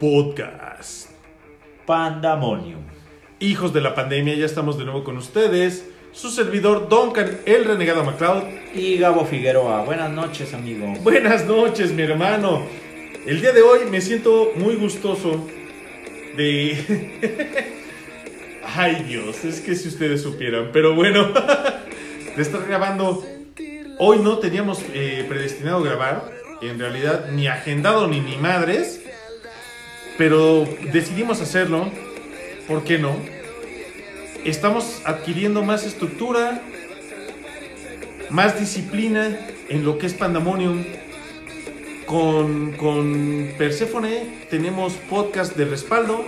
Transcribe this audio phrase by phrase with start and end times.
[0.00, 1.10] Podcast.
[1.84, 2.82] Pandemonium.
[3.40, 5.90] Hijos de la pandemia, ya estamos de nuevo con ustedes.
[6.12, 8.44] Su servidor Duncan, el renegado MacLeod.
[8.76, 9.82] Y Gabo Figueroa.
[9.82, 10.86] Buenas noches, amigo.
[11.02, 12.62] Buenas noches, mi hermano.
[13.26, 15.44] El día de hoy me siento muy gustoso
[16.36, 17.74] de...
[18.76, 21.32] Ay Dios, es que si ustedes supieran, pero bueno,
[22.36, 23.24] de estar grabando.
[23.98, 26.30] Hoy no teníamos eh, predestinado grabar,
[26.62, 29.02] en realidad ni agendado ni ni madres,
[30.18, 31.90] pero decidimos hacerlo,
[32.66, 33.16] ¿por qué no?
[34.44, 36.60] Estamos adquiriendo más estructura,
[38.28, 40.84] más disciplina en lo que es Pandemonium.
[42.04, 46.24] Con, con Persephone tenemos podcast de respaldo.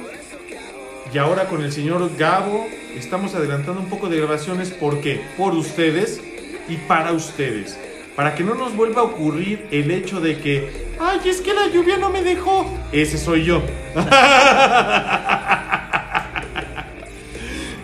[1.12, 4.70] Y ahora con el señor Gabo estamos adelantando un poco de grabaciones.
[4.70, 5.20] ¿Por qué?
[5.36, 6.20] Por ustedes
[6.68, 7.76] y para ustedes.
[8.14, 11.66] Para que no nos vuelva a ocurrir el hecho de que, ay, es que la
[11.68, 12.70] lluvia no me dejó.
[12.92, 13.62] Ese soy yo.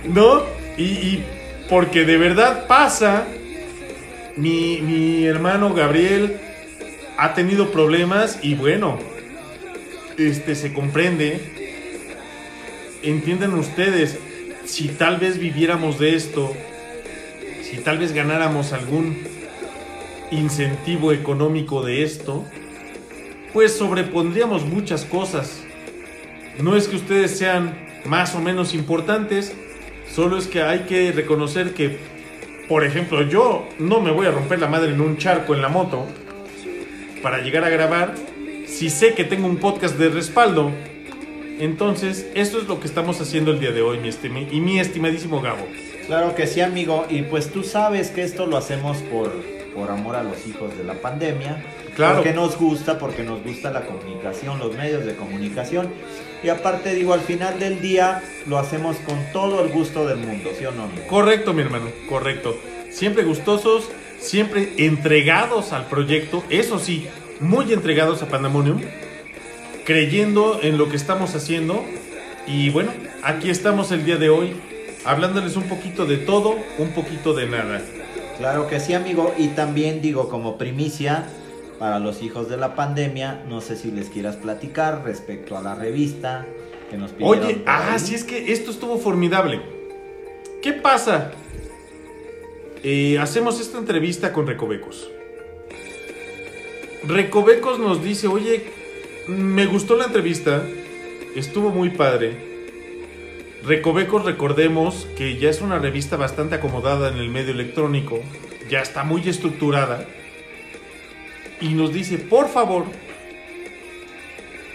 [0.05, 0.42] ¿No?
[0.77, 1.20] Y,
[1.69, 3.27] porque de verdad pasa,
[4.36, 6.36] mi, mi hermano Gabriel
[7.17, 8.98] ha tenido problemas y bueno,
[10.19, 11.41] este se comprende.
[13.03, 14.19] Entiendan ustedes,
[14.64, 16.55] si tal vez viviéramos de esto,
[17.62, 19.17] si tal vez ganáramos algún
[20.30, 22.45] incentivo económico de esto,
[23.52, 25.62] pues sobrepondríamos muchas cosas.
[26.61, 29.55] No es que ustedes sean más o menos importantes,
[30.12, 31.98] solo es que hay que reconocer que,
[32.69, 35.69] por ejemplo, yo no me voy a romper la madre en un charco en la
[35.69, 36.06] moto
[37.22, 38.14] para llegar a grabar
[38.67, 40.70] si sé que tengo un podcast de respaldo.
[41.58, 44.78] Entonces, esto es lo que estamos haciendo el día de hoy, mi estimi- y mi
[44.78, 45.67] estimadísimo Gabo.
[46.06, 47.06] Claro que sí, amigo.
[47.08, 49.33] Y pues tú sabes que esto lo hacemos por,
[49.77, 51.62] por amor a los hijos de la pandemia.
[51.94, 52.16] Claro.
[52.16, 55.89] Porque nos gusta, porque nos gusta la comunicación, los medios de comunicación.
[56.42, 60.51] Y aparte, digo, al final del día lo hacemos con todo el gusto del mundo,
[60.58, 61.06] ¿sí o no, amigo?
[61.08, 62.56] Correcto, mi hermano, correcto.
[62.90, 67.06] Siempre gustosos, siempre entregados al proyecto, eso sí,
[67.40, 68.80] muy entregados a Pandemonium,
[69.84, 71.84] creyendo en lo que estamos haciendo.
[72.46, 74.55] Y bueno, aquí estamos el día de hoy,
[75.05, 77.83] hablándoles un poquito de todo, un poquito de nada.
[78.39, 79.35] Claro que sí, amigo.
[79.36, 81.27] Y también digo, como primicia
[81.79, 85.74] para los hijos de la pandemia, no sé si les quieras platicar respecto a la
[85.74, 86.46] revista
[86.91, 87.45] que nos pidieron.
[87.45, 89.61] Oye, ah, sí es que esto estuvo formidable.
[90.63, 91.33] ¿Qué pasa?
[92.83, 95.11] Eh, hacemos esta entrevista con Recovecos.
[97.05, 98.64] Recovecos nos dice, oye,
[99.29, 100.63] me gustó la entrevista,
[101.35, 102.55] estuvo muy padre.
[103.64, 108.20] Recovecos, recordemos que ya es una revista bastante acomodada en el medio electrónico,
[108.68, 110.06] ya está muy estructurada.
[111.61, 112.84] Y nos dice, por favor,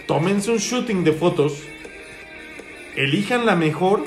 [0.06, 1.62] tómense un shooting de fotos
[2.96, 4.04] elijan la mejor,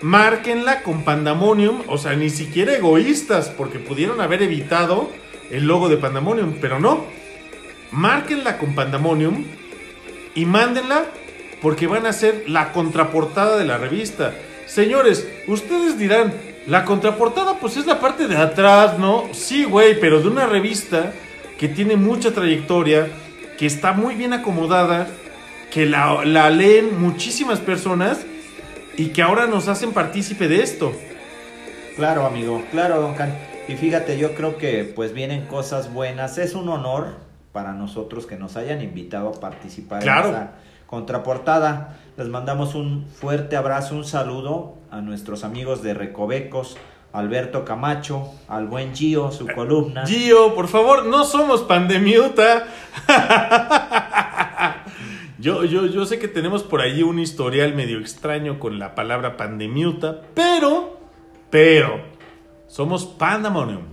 [0.00, 5.10] márquenla con Pandemonium, o sea, ni siquiera egoístas, porque pudieron haber evitado
[5.50, 7.04] el logo de Pandemonium, pero no.
[7.90, 9.44] Márquenla con Pandemonium
[10.34, 11.06] y mándenla
[11.62, 14.32] porque van a ser la contraportada de la revista.
[14.66, 16.32] Señores, ustedes dirán,
[16.66, 19.24] la contraportada pues es la parte de atrás, ¿no?
[19.32, 21.12] Sí, güey, pero de una revista
[21.58, 23.08] que tiene mucha trayectoria,
[23.58, 25.06] que está muy bien acomodada,
[25.70, 28.18] que la, la leen muchísimas personas
[28.96, 30.92] y que ahora nos hacen partícipe de esto.
[31.96, 33.34] Claro, amigo, claro, don Can.
[33.68, 36.38] Y fíjate, yo creo que pues vienen cosas buenas.
[36.38, 37.14] Es un honor
[37.52, 40.28] para nosotros que nos hayan invitado a participar Claro.
[40.30, 40.52] en esa
[40.92, 41.96] contraportada.
[42.18, 46.76] Les mandamos un fuerte abrazo, un saludo a nuestros amigos de Recovecos,
[47.14, 50.04] Alberto Camacho, al buen Gio, su columna.
[50.06, 52.66] Gio, por favor, no somos pandemiuta.
[55.38, 59.38] yo, yo, yo sé que tenemos por ahí un historial medio extraño con la palabra
[59.38, 61.00] pandemiuta, pero,
[61.48, 62.02] pero,
[62.66, 63.91] somos pandemonium.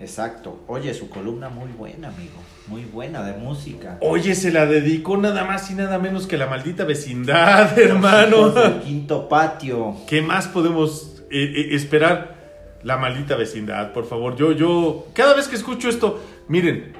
[0.00, 0.60] Exacto.
[0.68, 2.38] Oye, su columna muy buena, amigo.
[2.68, 3.98] Muy buena de música.
[4.00, 8.50] Oye, se la dedicó nada más y nada menos que la maldita vecindad, hermano.
[8.50, 9.96] Del quinto patio.
[10.06, 12.36] ¿Qué más podemos eh, eh, esperar?
[12.84, 14.36] La maldita vecindad, por favor.
[14.36, 16.92] Yo, yo, cada vez que escucho esto, miren,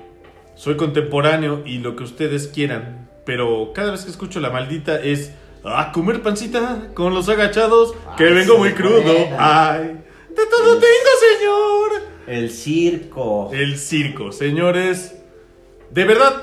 [0.57, 5.33] soy contemporáneo y lo que ustedes quieran, pero cada vez que escucho la maldita es
[5.65, 9.03] a comer pancita con los agachados, que vengo muy crudo.
[9.03, 9.37] buena.
[9.39, 12.18] Ay, de todo tengo, señor.
[12.29, 13.51] El circo.
[13.53, 15.17] El circo, señores.
[15.91, 16.43] De verdad,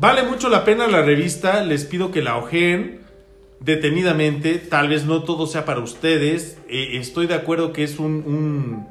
[0.00, 1.62] vale mucho la pena la revista.
[1.62, 3.00] Les pido que la ojeen
[3.60, 4.54] detenidamente.
[4.54, 6.56] Tal vez no todo sea para ustedes.
[6.70, 8.86] Eh, estoy de acuerdo que es un, un,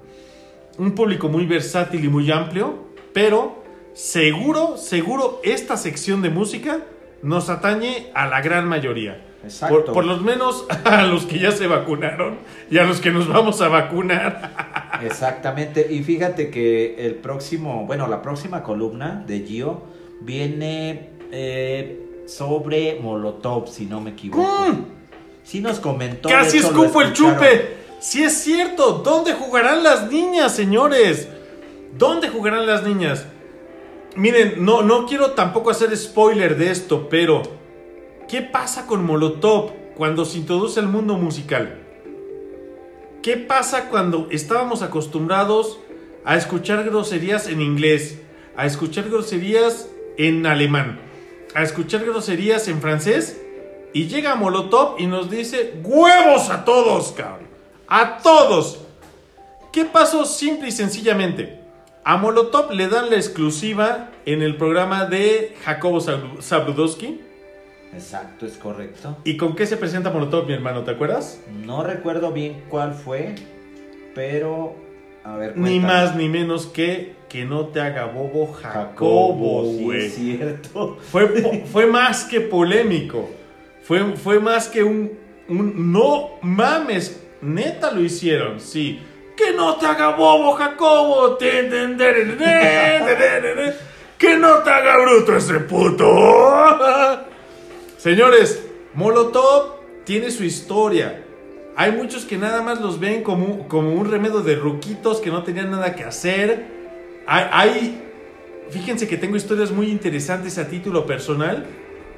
[0.77, 2.85] un público muy versátil y muy amplio.
[3.11, 3.63] Pero
[3.93, 6.81] seguro, seguro, esta sección de música
[7.23, 9.25] nos atañe a la gran mayoría.
[9.43, 9.85] Exacto.
[9.85, 12.37] Por, por lo menos a los que ya se vacunaron
[12.69, 14.73] y a los que nos vamos a vacunar.
[15.03, 15.87] Exactamente.
[15.89, 19.83] Y fíjate que el próximo, bueno, la próxima columna de Gio
[20.21, 24.43] viene eh, sobre Molotov, si no me equivoco.
[24.43, 24.85] ¡Mm!
[25.43, 26.29] Sí nos comentó.
[26.29, 27.75] Casi escupo el chupe.
[27.99, 29.01] Sí es cierto.
[29.03, 31.27] ¿Dónde jugarán las niñas, señores?
[31.97, 33.25] ¿Dónde jugarán las niñas?
[34.15, 37.41] Miren, no, no quiero tampoco hacer spoiler de esto, pero
[38.27, 41.84] ¿qué pasa con Molotov cuando se introduce al mundo musical?
[43.25, 45.79] ¿Qué pasa cuando estábamos acostumbrados
[46.25, 48.19] a escuchar groserías en inglés,
[48.55, 49.89] a escuchar groserías
[50.19, 50.99] en alemán,
[51.55, 53.41] a escuchar groserías en francés?
[53.93, 57.47] Y llega Molotov y nos dice, huevos a todos, cabrón.
[57.87, 58.81] A todos.
[59.73, 61.61] ¿Qué pasó simple y sencillamente?
[62.03, 67.21] A Molotov le dan la exclusiva en el programa de Jacobo Zablu- Zabludowski.
[67.95, 69.17] Exacto, es correcto.
[69.23, 70.83] ¿Y con qué se presenta Molotov, mi hermano?
[70.83, 71.41] ¿Te acuerdas?
[71.65, 73.35] No recuerdo bien cuál fue,
[74.13, 74.75] pero
[75.23, 75.57] a ver.
[75.57, 80.05] Ni más ni menos que que no te haga bobo Jacobo, sí, güey.
[80.05, 80.97] es cierto.
[81.11, 83.29] Fue, fue más que polémico.
[83.83, 85.17] Fue, fue más que un,
[85.49, 87.21] un no mames.
[87.41, 88.99] Neta lo hicieron, sí.
[89.35, 91.37] Que no te haga bobo, Jacobo.
[91.37, 91.63] Que
[94.37, 96.05] no te haga bruto ese puto.
[98.05, 98.61] Señores,
[98.93, 101.23] Molotov tiene su historia.
[101.75, 105.41] Hay muchos que nada más los ven como, como un remedio de ruquitos que no
[105.41, 106.67] tenían nada que hacer.
[107.25, 107.99] Hay,
[108.69, 111.65] fíjense que tengo historias muy interesantes a título personal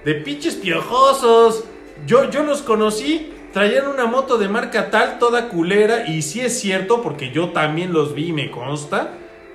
[0.04, 1.64] de pinches piojosos.
[2.06, 6.60] Yo, yo los conocí, traían una moto de marca tal, toda culera, y sí es
[6.60, 9.14] cierto, porque yo también los vi y me consta,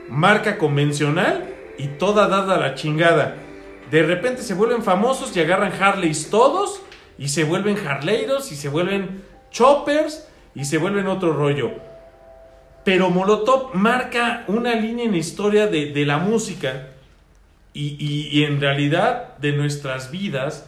[0.09, 3.37] marca convencional y toda dada a la chingada.
[3.93, 6.81] De repente se vuelven famosos y agarran Harleys todos,
[7.19, 9.23] y se vuelven Harleiros, y se vuelven
[9.53, 11.71] choppers, y se vuelven otro rollo.
[12.85, 16.89] Pero Molotov marca una línea en la historia de, de la música
[17.75, 20.67] y, y- y en realidad de nuestras vidas,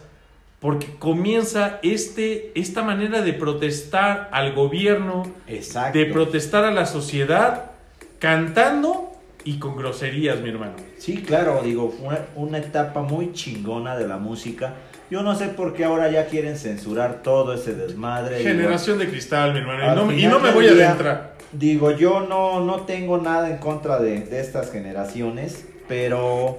[0.59, 5.97] porque comienza este, esta manera de protestar al gobierno, Exacto.
[5.97, 7.71] de protestar a la sociedad,
[8.19, 9.11] cantando
[9.45, 10.73] y con groserías, mi hermano.
[10.97, 14.73] Sí, claro, digo, fue una, etapa muy chingona de la música.
[15.11, 18.39] Yo no sé por qué ahora ya quieren censurar todo ese desmadre.
[18.39, 19.83] digo, Generación de cristal, mi hermano.
[19.85, 21.35] Y no, me- y final no me del voy a adentrar.
[21.51, 26.57] Digo, yo no, no tengo nada en contra de, de estas generaciones, pero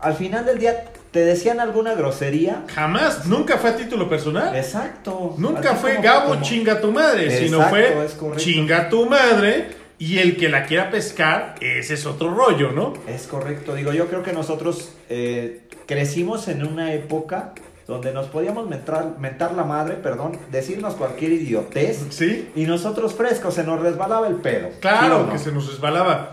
[0.00, 2.64] al final del día, ¿te decían alguna grosería?
[2.74, 4.56] Jamás, nunca fue a título personal.
[4.56, 5.34] Exacto.
[5.36, 7.94] Nunca fue Gabo como- chinga tu madre, sino fue
[8.36, 12.94] chinga tu madre y el que la quiera pescar, ese es otro rollo, ¿no?
[13.08, 17.52] Es correcto, digo, yo creo que nosotros eh, crecimos en una época
[17.86, 23.54] donde nos podíamos mentar, mentar la madre, perdón, decirnos cualquier idiotez Sí, y nosotros frescos,
[23.54, 24.68] se nos resbalaba el pedo.
[24.72, 25.32] ¿sí claro no?
[25.32, 26.30] que se nos resbalaba.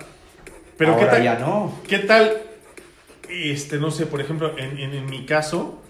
[0.78, 1.24] Pero Ahora ¿qué tal?
[1.24, 1.80] ya no.
[1.88, 2.34] ¿Qué tal?
[3.30, 5.82] Este, no sé, por ejemplo, en, en- en mi caso,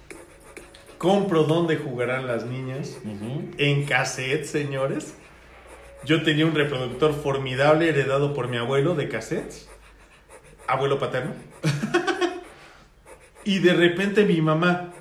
[0.99, 2.97] compro dónde jugarán las niñas.
[3.57, 5.15] En cassette, señores.
[6.05, 9.67] Yo tenía un reproductor formidable heredado por mi abuelo de cassettes.
[10.67, 11.33] Abuelo paterno.
[13.43, 14.91] y de repente mi mamá.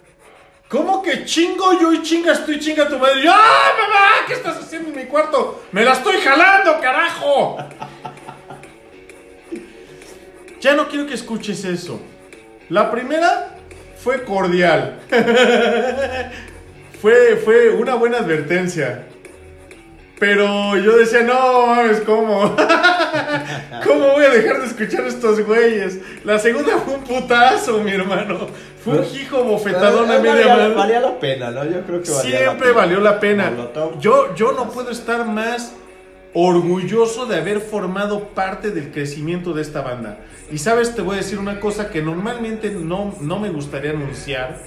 [0.69, 3.23] ¿Cómo que chingo yo y chingas tú y chinga tu madre?
[3.29, 4.27] ¡Ah, mamá!
[4.27, 5.65] ¿Qué estás haciendo en mi cuarto?
[5.73, 7.59] ¡Me la estoy jalando, carajo!
[10.61, 12.01] Ya no quiero que escuches eso.
[12.71, 13.59] La primera
[14.03, 15.01] fue cordial.
[17.03, 19.07] fue, fue una buena advertencia.
[20.19, 22.55] Pero yo decía, no mames, ¿cómo?
[23.85, 25.99] ¿Cómo voy a dejar de escuchar a estos güeyes?
[26.25, 28.47] La segunda fue un putazo, mi hermano.
[28.85, 30.75] Fue un hijo bofetadón a Pero, media valía, mano.
[30.77, 31.65] valía la pena, ¿no?
[31.65, 33.53] Yo creo que valía la Siempre valió la pena.
[33.99, 35.75] Yo, yo no puedo estar más
[36.33, 40.19] orgulloso de haber formado parte del crecimiento de esta banda.
[40.51, 44.61] Y sabes, te voy a decir una cosa que normalmente no, no me gustaría anunciar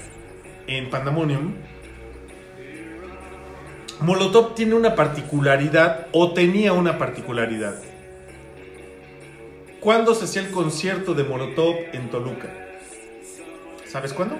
[0.66, 1.54] en Pandemonium.
[4.00, 7.74] Molotov tiene una particularidad, o tenía una particularidad.
[9.80, 12.48] ¿Cuándo se hacía el concierto de Molotov en Toluca?
[13.86, 14.36] ¿Sabes cuándo?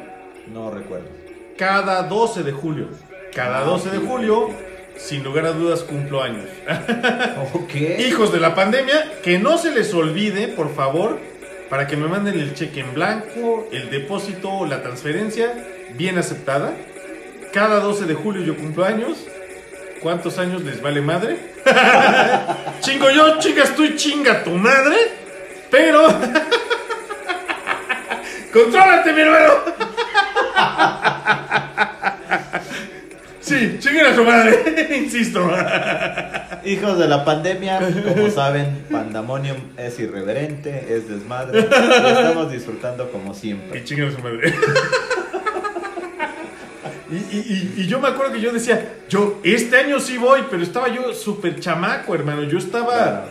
[0.52, 1.08] No recuerdo.
[1.56, 2.88] Cada 12 de julio.
[3.34, 4.50] Cada 12 de julio,
[4.96, 6.46] sin lugar a dudas, cumplo años.
[7.54, 7.74] Ok.
[7.98, 11.18] Hijos de la pandemia, que no se les olvide, por favor,
[11.68, 15.52] para que me manden el cheque en blanco, el depósito la transferencia,
[15.96, 16.74] bien aceptada.
[17.52, 19.26] Cada 12 de julio yo cumplo años.
[20.00, 21.36] ¿Cuántos años les vale madre?
[22.80, 24.96] Chingo yo, chingas tú y chinga tu madre.
[25.70, 26.06] Pero.
[28.52, 29.54] ¡Contrólate, mi hermano!
[33.40, 35.50] Sí, chinguen a su madre, insisto.
[36.66, 41.62] Hijos de la pandemia, como saben, Pandemonium es irreverente, es desmadre.
[41.62, 43.78] Lo estamos disfrutando como siempre.
[43.78, 44.52] Que chinguen a su madre.
[47.10, 47.16] Y,
[47.82, 51.14] y- yo me acuerdo que yo decía, yo este año sí voy, pero estaba yo
[51.14, 52.42] súper chamaco, hermano.
[52.44, 53.26] Yo estaba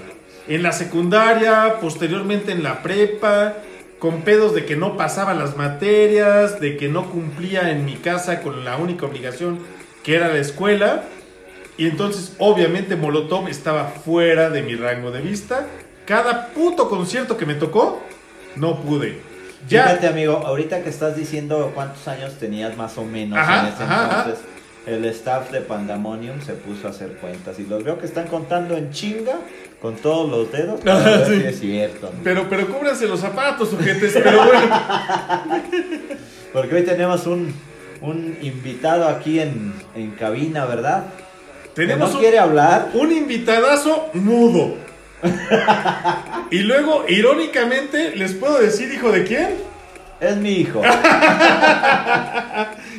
[0.48, 3.53] en la secundaria, posteriormente en la prepa,
[4.00, 8.41] con pedos de que no pasaba las materias, de que no cumplía en mi casa
[8.41, 9.60] con la única obligación
[10.03, 11.03] que era la escuela.
[11.77, 15.67] Y entonces, obviamente, Molotov estaba fuera de mi rango de vista.
[16.05, 18.01] Cada puto concierto que me tocó,
[18.55, 19.19] no pude.
[19.67, 23.73] Ya, Fíjate, amigo, ahorita que estás diciendo cuántos años tenías más o menos Ajá, en
[23.73, 24.17] ese ajá, ajá.
[24.25, 24.45] entonces,
[24.85, 28.77] el staff de Pandemonium se puso a hacer cuentas y los veo que están contando
[28.77, 29.33] en chinga
[29.81, 30.79] con todos los dedos.
[30.81, 31.39] para ver Sí.
[31.41, 32.07] si es cierto.
[32.07, 32.21] amigo.
[32.23, 34.13] pero, pero cúbranse los zapatos, sujetes.
[34.13, 34.81] Pero bueno,
[36.53, 37.53] Porque hoy tenemos un,
[38.01, 41.05] un invitado aquí en, en cabina, ¿verdad?
[41.73, 42.89] tenemos que no un, quiere hablar.
[42.93, 44.75] un invitadazo mudo.
[46.50, 49.55] Y luego, irónicamente, les puedo decir, hijo de quién.
[50.19, 50.81] Es mi hijo.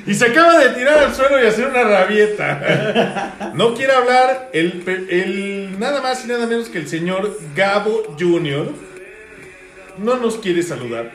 [0.07, 3.53] Y se acaba de tirar al suelo y hacer una rabieta.
[3.55, 8.73] No quiere hablar el, el nada más y nada menos que el señor Gabo Jr.
[9.99, 11.11] No nos quiere saludar.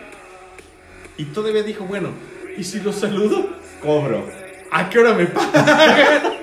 [1.18, 2.10] Y todavía dijo, bueno,
[2.56, 3.50] ¿y si lo saludo?
[3.82, 4.30] Cobro.
[4.70, 6.43] ¿A qué hora me pagan?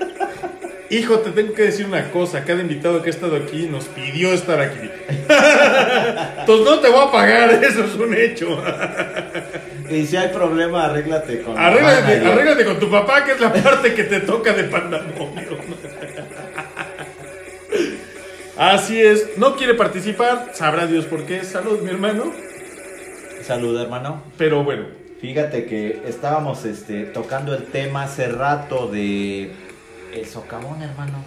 [0.91, 2.45] Hijo, te tengo que decir una cosa.
[2.45, 4.91] Cada invitado que ha estado aquí nos pidió estar aquí.
[6.41, 8.63] Entonces no te voy a pagar, eso es un hecho.
[9.89, 12.27] Y si hay problema, arréglate con la Arréglate, manager.
[12.27, 15.59] arréglate con tu papá, que es la parte que te toca de pandamonio.
[18.57, 21.45] Así es, no quiere participar, sabrá Dios por qué.
[21.45, 22.33] Salud, mi hermano.
[23.43, 24.25] Salud, hermano.
[24.37, 24.87] Pero bueno,
[25.21, 29.53] Fíjate que estábamos este, tocando el tema hace rato de
[30.15, 31.25] el socavón, hermano.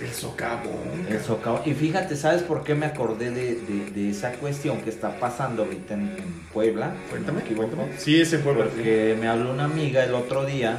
[0.00, 1.06] el socavón.
[1.08, 1.62] El socavón.
[1.64, 5.64] Y fíjate, ¿sabes por qué me acordé de, de- de esa cuestión que está pasando
[5.64, 6.94] ahorita en, en Puebla?
[7.10, 7.88] Cuéntame, ¿No cuéntame.
[7.98, 10.78] Sí, ese fue Porque me habló una amiga el otro día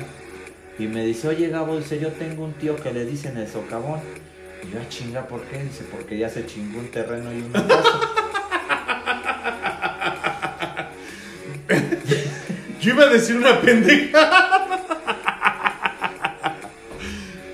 [0.77, 3.99] y me dice, oye Gabo, dice, yo tengo un tío que le dicen el socavón.
[4.63, 5.63] Y yo, "Ah, chinga, ¿por qué?
[5.63, 7.99] Dice, porque ya se chingó un terreno y una casa.
[12.81, 14.67] Yo iba a decir una pendeja.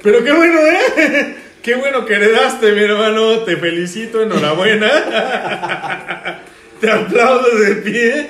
[0.05, 1.35] Pero qué bueno, ¿eh?
[1.63, 3.39] Qué bueno que heredaste, mi hermano.
[3.39, 4.87] Te felicito, enhorabuena.
[6.79, 8.27] Te aplaudo de pie.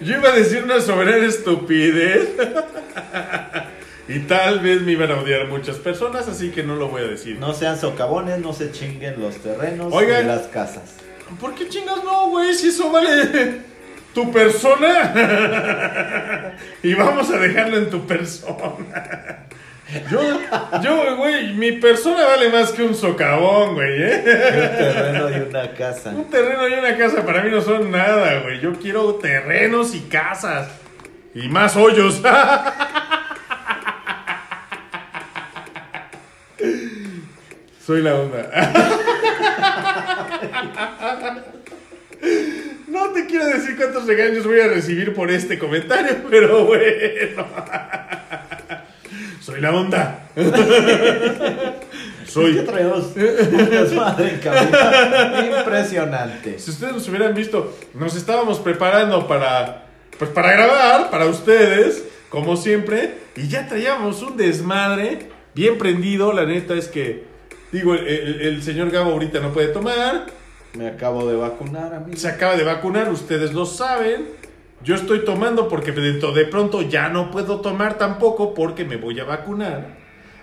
[0.00, 2.28] Yo iba a decir una soberana estupidez.
[4.06, 7.06] Y tal vez me iban a odiar muchas personas, así que no lo voy a
[7.06, 7.38] decir.
[7.38, 10.26] No sean socavones, no se chinguen los terrenos Oigan.
[10.26, 10.96] ni las casas.
[11.40, 12.52] ¿Por qué chingas no, güey?
[12.52, 13.62] Si eso vale
[14.12, 15.14] tu persona.
[16.82, 19.46] y vamos a dejarlo en tu persona.
[20.10, 20.20] Yo,
[20.82, 24.22] yo, güey, mi persona vale más que un socavón, güey, ¿eh?
[24.24, 24.24] Un
[24.78, 26.10] terreno y una casa.
[26.10, 28.60] Un terreno y una casa para mí no son nada, güey.
[28.60, 30.68] Yo quiero terrenos y casas.
[31.34, 32.22] Y más hoyos.
[37.86, 38.48] Soy la onda.
[42.88, 47.46] No te quiero decir cuántos regaños voy a recibir por este comentario, pero bueno.
[49.44, 50.28] Soy la onda.
[52.26, 53.04] Soy ¿Qué traemos?
[53.14, 55.56] Un desmadre en.
[55.58, 56.58] Impresionante.
[56.58, 59.84] Si ustedes nos hubieran visto, nos estábamos preparando para,
[60.18, 66.32] pues para grabar, para ustedes, como siempre, y ya traíamos un desmadre bien prendido.
[66.32, 67.24] La neta es que,
[67.70, 70.26] digo, el, el- el señor Gabo ahorita no puede tomar,
[70.72, 72.16] Me acabo de vacunar, amigo.
[72.16, 74.42] se acaba de vacunar, ustedes lo saben.
[74.84, 79.18] Yo estoy tomando porque dentro de pronto ya no puedo tomar tampoco porque me voy
[79.20, 79.96] a vacunar.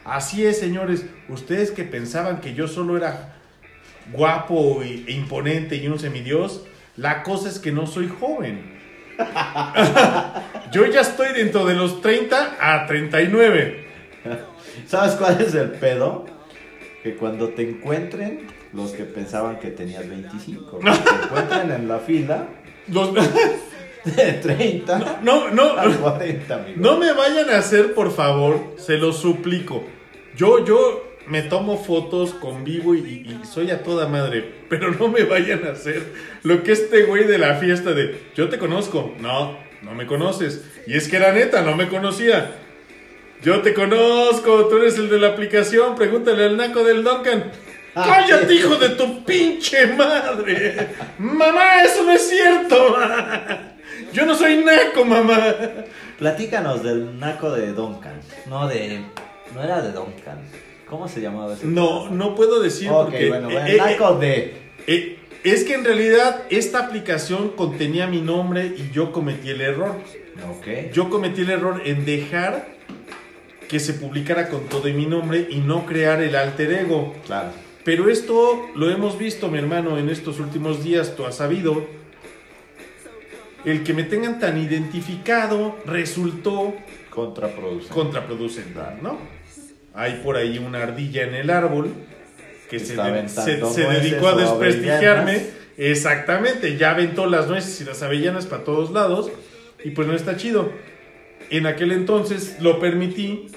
[0.03, 3.35] Así es, señores, ustedes que pensaban que yo solo era
[4.11, 6.65] guapo y- e imponente y un semidios,
[6.97, 8.79] la cosa es que no soy joven.
[10.71, 13.85] yo ya estoy dentro de los 30 a 39.
[14.87, 16.25] ¿Sabes cuál es el pedo?
[17.03, 21.99] Que cuando te encuentren, los que pensaban que tenías 25, que te encuentren en la
[21.99, 22.47] fila
[22.87, 23.11] Los-
[24.03, 26.77] de 30 no, no, a 40, amigo.
[26.77, 29.83] No me vayan a hacer, por favor, se lo suplico.
[30.35, 35.07] Yo, yo me tomo fotos con vivo y, y soy a toda madre, pero no
[35.07, 36.03] me vayan a hacer
[36.43, 39.13] lo que este güey de la fiesta de yo te conozco.
[39.19, 40.65] No, no me conoces.
[40.87, 42.55] Y es que era neta, no me conocía.
[43.43, 47.51] Yo te conozco, tú eres el de la aplicación, pregúntale al naco del Duncan.
[47.93, 50.89] ¡Cállate, hijo de tu pinche madre!
[51.17, 52.97] ¡Mamá, eso no es cierto!
[54.13, 55.55] Yo no soy naco, mamá.
[56.19, 58.19] Platícanos del naco de Duncan.
[58.47, 59.01] No de.
[59.53, 60.39] No era de Duncan.
[60.87, 61.65] ¿Cómo se llamaba ese?
[61.65, 63.29] No, no puedo decir Ok, porque.
[63.29, 64.53] bueno, eh, bueno, eh, naco de.
[64.87, 69.95] eh, es que en realidad esta aplicación contenía mi nombre y yo cometí el error.
[70.49, 70.93] Ok.
[70.93, 72.67] Yo cometí el error en dejar
[73.67, 77.15] que se publicara con todo y mi nombre y no crear el alter ego.
[77.25, 77.49] Claro.
[77.83, 82.00] Pero esto lo hemos visto, mi hermano, en estos últimos días, tú has sabido.
[83.65, 86.73] El que me tengan tan identificado resultó
[87.09, 87.93] Contraproducente.
[87.93, 89.19] contraproducente, ¿no?
[89.93, 91.93] Hay por ahí una ardilla en el árbol
[92.69, 95.31] que se, de- dedicó a desprestigiarme.
[95.31, 95.53] avellanas.
[95.77, 99.29] Exactamente, ya aventó las nueces y las avellanas para todos lados
[99.83, 100.71] y pues no está chido.
[101.49, 103.47] En aquel entonces lo permití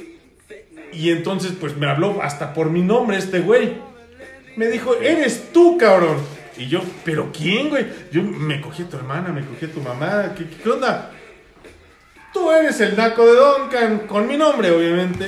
[0.92, 3.74] y entonces pues me habló hasta por mi nombre este güey.
[4.56, 6.16] Me dijo, eres tú, cabrón.
[6.56, 7.86] Y yo, ¿pero quién, güey?
[8.12, 10.34] Yo me cogí a tu hermana, me cogí a tu mamá.
[10.36, 11.10] ¿Qué, onda?
[12.32, 15.26] Tú eres el naco de Duncan, con mi nombre, obviamente.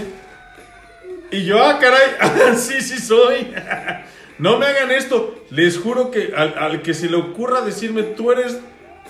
[1.30, 3.52] Y yo, ah, caray, sí, sí soy.
[4.38, 5.45] no me hagan esto.
[5.50, 8.59] Les juro que al, al que se le ocurra decirme, tú eres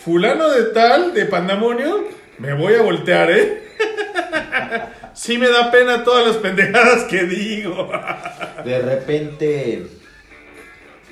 [0.02, 2.08] fulano de tal, de pandamonio,
[2.38, 3.62] me voy a voltear, ¿eh?
[5.14, 7.90] sí me da pena todas las pendejadas que digo.
[8.64, 9.86] De repente.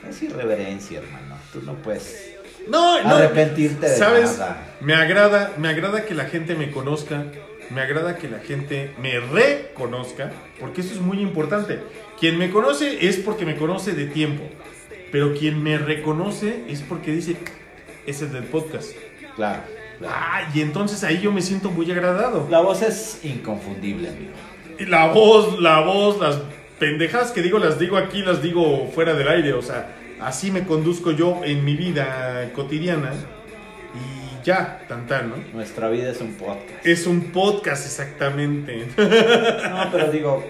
[0.08, 1.36] Es irreverencia, hermano.
[1.52, 2.34] Tú no puedes.
[2.68, 3.16] No, no.
[3.16, 4.38] Arrepentirte de ¿Sabes?
[4.38, 4.76] nada.
[4.80, 7.24] Me agrada, me agrada que la gente me conozca,
[7.70, 11.80] me agrada que la gente me reconozca, porque eso es muy importante.
[12.18, 14.44] Quien me conoce es porque me conoce de tiempo,
[15.12, 17.36] pero quien me reconoce es porque dice,
[18.06, 18.92] es el del podcast.
[19.36, 19.62] Claro.
[19.98, 20.14] claro.
[20.16, 22.46] Ah, y entonces ahí yo me siento muy agradado.
[22.50, 24.32] La voz es inconfundible, amigo.
[24.78, 26.40] Y la voz, la voz, las
[26.78, 30.64] pendejadas que digo las digo aquí, las digo fuera del aire, o sea, así me
[30.64, 33.12] conduzco yo en mi vida cotidiana
[33.94, 35.36] y ya, tan tan, ¿no?
[35.52, 36.86] Nuestra vida es un podcast.
[36.86, 38.86] Es un podcast exactamente.
[38.96, 40.44] No, pero digo,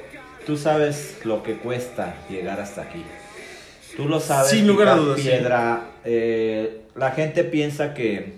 [0.46, 3.04] tú sabes lo que cuesta llegar hasta aquí.
[3.96, 4.50] Tú lo sabes.
[4.50, 5.28] Sin lugar a dudas, sí.
[5.28, 5.82] Piedra.
[6.04, 8.34] eh, la gente piensa que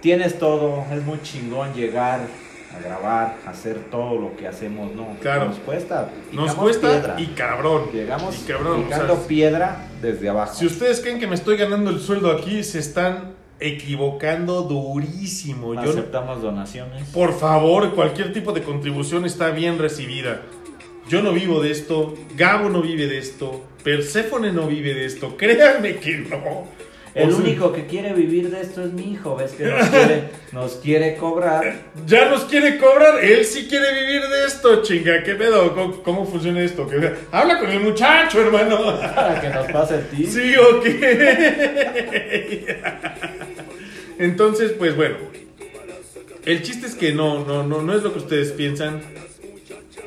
[0.00, 2.20] tienes todo, es muy chingón llegar
[2.74, 4.94] a grabar, hacer todo lo que hacemos.
[4.94, 5.46] No, Claro.
[5.46, 6.10] nos cuesta.
[6.32, 7.16] Nos cuesta piedra.
[7.20, 7.90] y cabrón.
[7.92, 8.72] Llegamos y cabrón.
[8.72, 10.54] o sea, picando piedra desde abajo.
[10.54, 15.74] si ustedes creen que me estoy ganando el sueldo aquí, se están equivocando durísimo.
[15.74, 17.08] Yo Aceptamos donaciones.
[17.08, 20.42] Por favor, cualquier tipo de contribución está bien recibida.
[21.08, 25.36] Yo no vivo de esto, Gabo no vive de esto, Perséfone no vive de esto,
[25.36, 26.64] créanme que no.
[27.14, 29.88] El O sea, único que quiere vivir de esto es mi hijo, ¿ves que nos
[29.88, 31.82] quiere, nos quiere cobrar?
[32.06, 35.72] Ya nos quiere cobrar, él sí quiere vivir de esto, chinga, ¿qué pedo?
[35.76, 36.88] ¿Cómo, cómo funciona esto?
[36.88, 38.98] ¿Qué- Habla con el muchacho, hermano.
[38.98, 40.26] Para que nos pase el ti.
[40.34, 40.86] Sí, ok.
[44.18, 45.16] Entonces, pues bueno.
[46.44, 49.00] El chiste es que no, no, no, no es lo que ustedes piensan.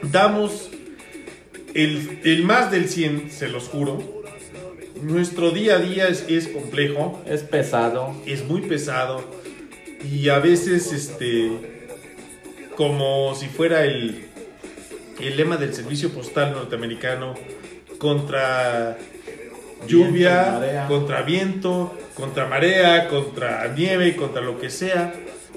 [0.03, 0.69] Damos
[1.73, 4.16] el, el más del 100, se los juro.
[5.01, 8.15] Nuestro día a día es, es complejo, Es pesado.
[8.25, 9.23] es muy pesado.
[10.03, 11.49] Y a veces, este,
[12.75, 14.25] como si fuera el,
[15.19, 17.33] el lema del servicio postal norteamericano,
[17.97, 18.97] contra
[19.87, 25.13] lluvia, Viento, contra viento, contra marea, contra nieve, contra lo que sea.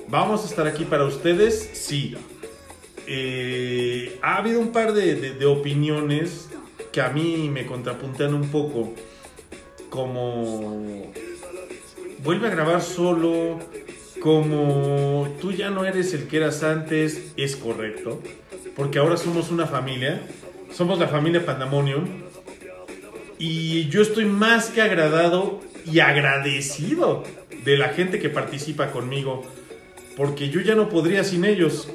[0.08, 2.16] Vamos a estar aquí para ustedes, sí.
[3.06, 6.48] Eh, ha habido un par de, de- de opiniones
[6.92, 8.94] que a mí me contrapuntan un poco.
[9.90, 11.12] Como
[12.22, 13.58] vuelve a grabar solo,
[14.20, 18.22] como tú ya no eres el que eras antes, es correcto.
[18.76, 20.22] Porque ahora somos una familia,
[20.72, 22.06] somos la familia Pandemonium.
[23.38, 27.24] Y yo estoy más que agradado y agradecido
[27.64, 29.42] de la gente que participa conmigo.
[30.16, 31.88] Porque yo ya no podría sin ellos.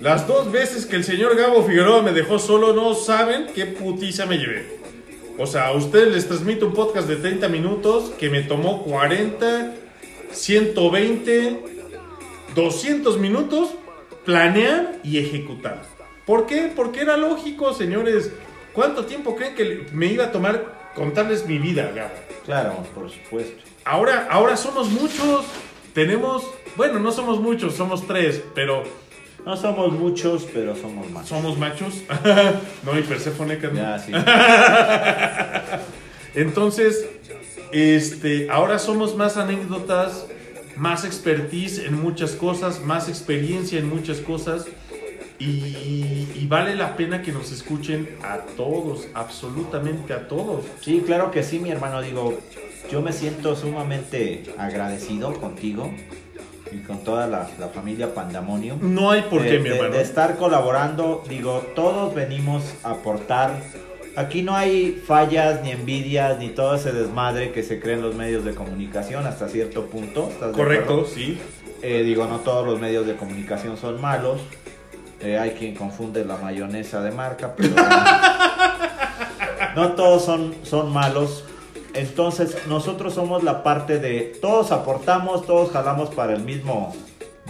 [0.00, 4.26] Las dos veces que el señor Gabo Figueroa me dejó solo, no saben qué putiza
[4.26, 4.75] me llevé.
[5.38, 9.74] O sea, a ustedes les transmito un podcast de 30 minutos que me tomó 40,
[10.32, 11.60] 120,
[12.54, 13.74] 200 minutos
[14.24, 15.82] planear y ejecutar.
[16.24, 16.72] ¿Por qué?
[16.74, 18.32] Porque era lógico, señores.
[18.72, 22.14] ¿Cuánto tiempo creen que me iba a tomar contarles mi vida, Gabo?
[22.44, 23.62] Claro, por supuesto.
[23.84, 25.44] Ahora, ahora somos muchos.
[25.92, 28.84] Tenemos, bueno, no somos muchos, somos tres, pero
[29.46, 31.28] No somos muchos, pero somos más.
[31.28, 32.02] somos machos.
[32.84, 34.04] no, y Perséfone, carnal.
[34.04, 34.12] Ya, sí.
[36.34, 37.08] Entonces,
[37.70, 40.26] este, ahora somos más anécdotas,
[40.74, 44.66] más expertise en muchas cosas, más experiencia en muchas cosas.
[45.38, 50.64] Y, y vale la pena que nos escuchen a todos, absolutamente a todos.
[50.80, 52.02] Sí, claro que sí, mi hermano.
[52.02, 52.36] Digo,
[52.90, 55.92] yo me siento sumamente agradecido contigo
[56.76, 58.78] y con toda la, la familia Pandemonium.
[58.94, 59.94] No hay por de- qué, mi hermano.
[59.94, 63.52] de estar colaborando, digo, todos venimos a aportar.
[64.16, 68.14] Aquí no hay fallas, ni envidias, ni todo ese desmadre que se cree en los
[68.14, 70.28] medios de comunicación hasta cierto punto.
[70.30, 71.38] ¿estás de Correcto, sí.
[71.82, 74.40] Eh, digo, no todos los medios de comunicación son malos.
[75.20, 77.74] Eh, hay quien confunde la mayonesa de marca, pero
[79.76, 81.44] no todos son, son malos.
[81.96, 86.94] Entonces, nosotros somos la parte de todos aportamos, todos jalamos para el mismo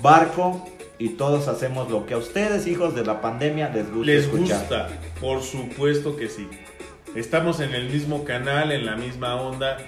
[0.01, 0.65] barco
[0.99, 4.61] y todos hacemos lo que a ustedes, hijos de la pandemia, les gusta Les escuchar.
[4.61, 4.89] gusta,
[5.21, 6.49] por supuesto que sí.
[7.15, 9.79] Estamos en el mismo canal, en la misma onda.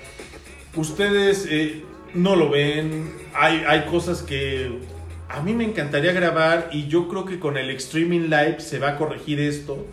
[0.75, 3.13] Ustedes eh, no lo ven.
[3.35, 4.81] Hay, hay cosas que
[5.29, 8.91] a mí me encantaría grabar y yo creo que con el streaming live se va
[8.91, 9.87] a corregir esto.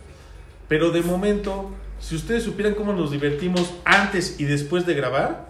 [0.67, 1.71] Pero de momento,
[2.05, 5.47] si ustedes supieran cómo nos divertimos antes y después de grabar,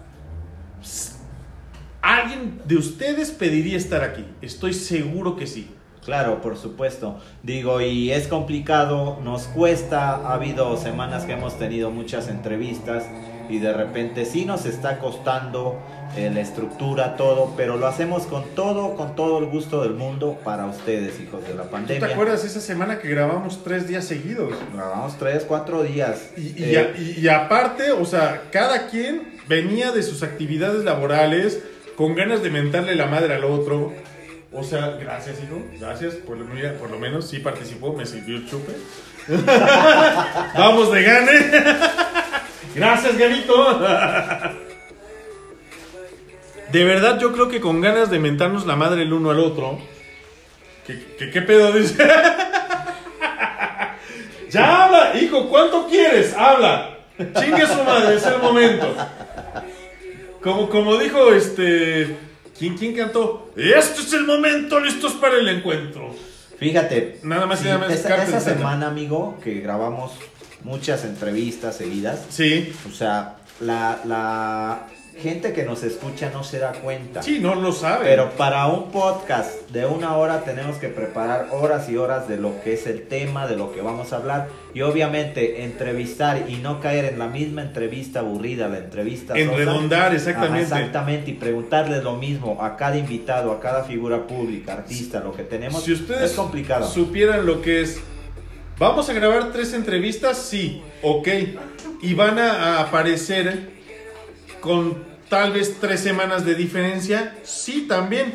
[2.00, 4.24] alguien de ustedes pediría estar aquí.
[4.40, 5.68] Estoy seguro que sí.
[6.02, 7.20] Claro, por supuesto.
[7.42, 13.04] Digo, y es complicado, nos cuesta, ha habido semanas que hemos tenido muchas entrevistas
[13.50, 15.78] y de repente sí nos está costando
[16.16, 20.38] eh, la estructura, todo, pero lo hacemos con todo, con todo el gusto del mundo
[20.44, 22.06] para ustedes, hijos de la ¿Tú pandemia.
[22.06, 24.54] te acuerdas esa semana que grabamos tres días seguidos?
[24.74, 26.30] Grabamos tres, cuatro días.
[26.36, 31.60] Y, y Eh, y- y aparte, o sea, cada quien venía de sus actividades laborales
[31.96, 33.92] con ganas de mentarle la madre al otro.
[34.52, 35.60] O sea, gracias, hijo.
[35.78, 36.14] Gracias.
[36.14, 38.72] Por lo, mira, por lo menos sí participó, me sirvió el chupe.
[40.56, 41.32] Vamos de gane.
[42.74, 43.80] gracias, Gabito.
[46.72, 49.78] de verdad, yo creo que con ganas de mentarnos la madre el uno al otro.
[50.86, 52.06] ¿Qué, qué, qué pedo dice?
[54.50, 56.34] Ya habla, hijo, ¿cuánto quieres?
[56.34, 56.98] Habla.
[57.18, 58.94] Chingue su madre, es el momento.
[60.42, 62.16] Como, como dijo este.
[62.58, 63.50] ¿Quién, ¿Quién cantó?
[63.56, 66.14] Este es el momento, listos para el encuentro.
[66.58, 70.12] Fíjate, Nada más y nada más Carter esa semana, amigo, que grabamos
[70.62, 74.86] muchas entrevistas seguidas, Sí, o sea, la, la
[75.18, 77.22] gente que nos escucha no se da cuenta.
[77.22, 78.04] sí, no lo sabe.
[78.06, 82.60] Pero para un podcast de una hora tenemos que preparar horas y horas de lo
[82.62, 84.48] que es el tema, de lo que vamos a hablar.
[84.74, 89.56] Y obviamente entrevistar y no caer en la misma entrevista aburrida, la entrevista En sosa.
[89.58, 90.62] redondar, Ajá, exactamente.
[90.62, 95.44] exactamente, y preguntarles lo mismo a cada invitado, a cada figura pública, artista, lo que
[95.44, 95.82] tenemos.
[95.82, 96.86] Si ustedes es complicado.
[96.88, 97.98] supieran lo que es.
[98.78, 101.28] Vamos a grabar tres entrevistas, sí, ok.
[102.02, 103.75] Y van a, a aparecer
[104.66, 104.98] con
[105.30, 108.32] tal vez tres semanas de diferencia, sí, también.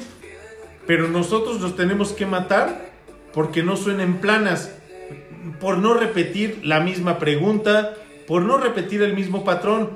[0.87, 2.89] Pero nosotros nos tenemos que matar
[3.33, 4.71] porque no suenen planas,
[5.59, 7.93] por no repetir la misma pregunta,
[8.27, 9.91] por no repetir el mismo patrón.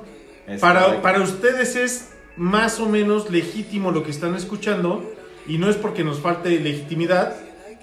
[0.60, 5.12] Para, para ustedes es más o menos legítimo lo que están escuchando
[5.48, 7.34] y no es porque nos falte legitimidad,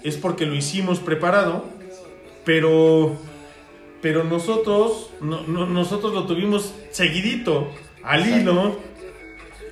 [0.02, 1.64] es porque lo hicimos preparado,
[2.44, 3.16] pero,
[4.00, 7.68] pero nosotros, no- no- nosotros lo tuvimos seguidito,
[8.04, 8.78] al hilo.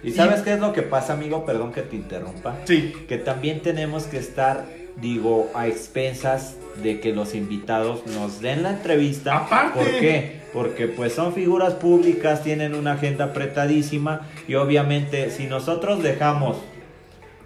[0.03, 1.45] ¿Y sabes qué es lo que pasa, amigo?
[1.47, 2.57] Perdón que te interrumpa.
[2.65, 4.65] Sí, que también tenemos que estar,
[5.01, 9.37] digo, a expensas de que los invitados nos den la entrevista.
[9.37, 9.79] Aparte.
[9.79, 10.41] ¿Por qué?
[10.53, 16.57] Porque pues son figuras públicas, tienen una agenda apretadísima y obviamente si nosotros dejamos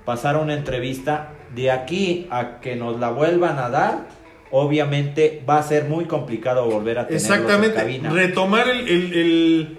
[0.05, 4.07] pasar una entrevista de aquí a que nos la vuelvan a dar,
[4.51, 7.77] obviamente va a ser muy complicado volver a tenerlos en exactamente.
[7.77, 8.11] cabina.
[8.11, 9.79] Retomar el, el, el-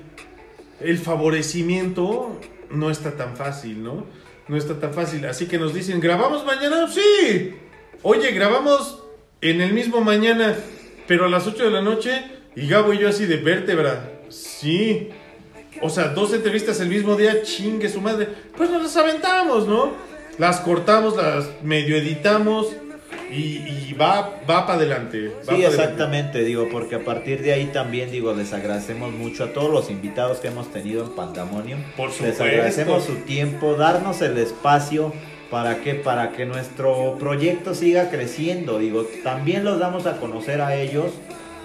[0.79, 4.05] el favorecimiento no está tan fácil, ¿no?
[4.47, 5.25] No está tan fácil.
[5.25, 6.87] Así que nos dicen, ¿grabamos mañana?
[6.87, 7.55] Sí.
[8.03, 9.03] Oye, grabamos
[9.41, 10.55] en el mismo mañana,
[11.07, 12.23] pero a las 8 de la noche.
[12.55, 14.21] Y Gabo y yo así de vértebra.
[14.29, 15.09] Sí.
[15.81, 18.27] O sea, dos entrevistas el mismo día, chingue su madre.
[18.55, 19.93] Pues nos las aventamos, ¿no?
[20.37, 22.67] Las cortamos, las medio editamos
[23.29, 25.27] y, y va, va para adelante.
[25.29, 25.75] va Sí, pa' adelante.
[25.81, 29.89] exactamente, digo, porque a partir de ahí también, digo, les agradecemos mucho a todos los
[29.89, 31.79] invitados que hemos tenido en Pandemonium.
[31.95, 32.43] Por Les supuesto.
[32.43, 35.13] agradecemos su tiempo, darnos el espacio
[35.51, 38.79] para que para que nuestro proyecto siga creciendo.
[38.79, 41.11] Digo, también los damos a conocer a ellos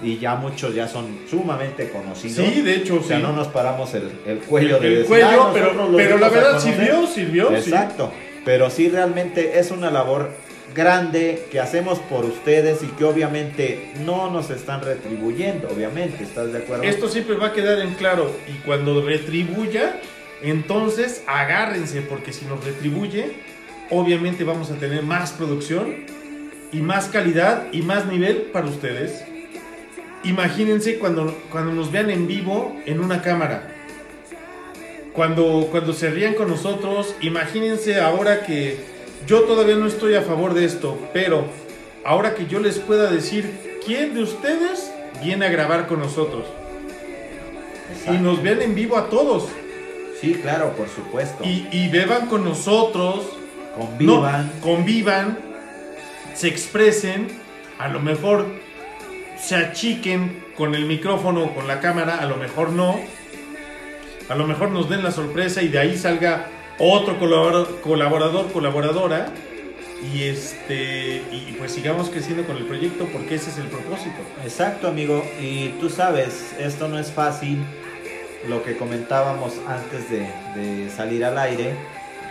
[0.05, 2.47] y ya muchos ya son sumamente conocidos.
[2.49, 3.23] Sí, de hecho, O sea, sí.
[3.23, 6.75] no nos paramos el, el cuello de el decir, cuello, "Ah, pero, la verdad conocer".
[6.75, 7.49] sirvió, sirvió.
[7.51, 7.55] sí.
[7.71, 8.13] Exacto,
[8.45, 10.31] pero sí realmente es una labor
[10.75, 16.59] grande que hacemos por ustedes y que obviamente no nos están retribuyendo, obviamente, ¿estás de
[16.59, 16.85] acuerdo?
[16.85, 20.01] Esto siempre va a quedar en claro y cuando retribuya,
[20.43, 23.33] entonces agárrense porque si nos retribuye,
[23.91, 26.07] obviamente vamos a tener más producción
[26.73, 29.25] y más calidad y más nivel para ustedes.
[30.25, 33.69] Imagínense cuando, cuando nos vean en vivo en una cámara.
[35.13, 38.92] Cuando, cuando se rían con nosotros, imagínense ahora que
[39.27, 41.45] yo todavía no estoy a favor de esto, pero
[42.05, 46.45] ahora que yo les pueda decir quién de ustedes viene a grabar con nosotros.
[48.09, 49.49] Y nos vean en vivo a todos.
[50.21, 51.45] Sí, claro, por supuesto.
[51.45, 53.27] y, y beban con nosotros,
[53.77, 54.47] Convivan.
[54.47, 55.39] no, convivan,
[56.35, 57.29] se expresen,
[57.79, 58.47] a lo mejor
[59.39, 63.01] se achiquen con el micrófono o con la cámara, a lo mejor no,
[64.29, 66.47] a lo mejor nos den la sorpresa y de ahí salga
[66.79, 69.33] otro colaborador, colaborador colaboradora
[70.13, 74.17] y este y pues sigamos creciendo con el proyecto porque ese es el propósito.
[74.43, 75.25] Exacto, amigo.
[75.41, 77.59] Y tú sabes, esto no es fácil.
[78.49, 81.77] Lo que comentábamos antes de, de salir al aire,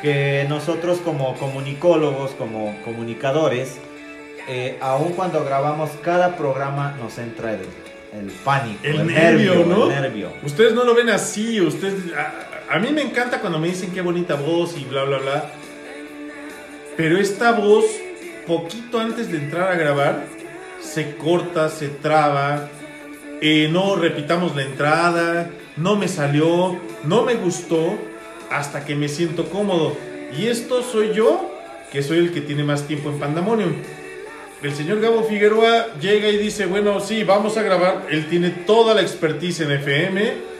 [0.02, 3.78] que nosotros como comunicólogos, como comunicadores,
[4.48, 7.62] eh, aun cuando grabamos cada programa nos entra el,
[8.14, 9.90] el pánico, El nervio, ¿no?
[9.90, 10.34] el nervio.
[10.44, 14.02] Ustedes no lo ven así, ustedes a, a mí me encanta cuando me dicen qué
[14.02, 15.52] bonita voz y bla bla bla.
[16.96, 17.86] Pero esta voz
[18.48, 20.26] poquito antes de entrar a grabar
[20.80, 22.70] se corta, se traba.
[23.42, 27.98] eh, no repitamos la entrada, no me salió, no me gustó
[28.50, 29.98] hasta que me siento cómodo.
[30.38, 31.52] Y esto soy yo,
[31.92, 33.74] que soy el que tiene más tiempo en Pandemonium.
[34.62, 38.06] El señor Gabo Figueroa llega y dice, bueno, sí, vamos a grabar.
[38.12, 40.51] Él tiene toda la expertise en FM.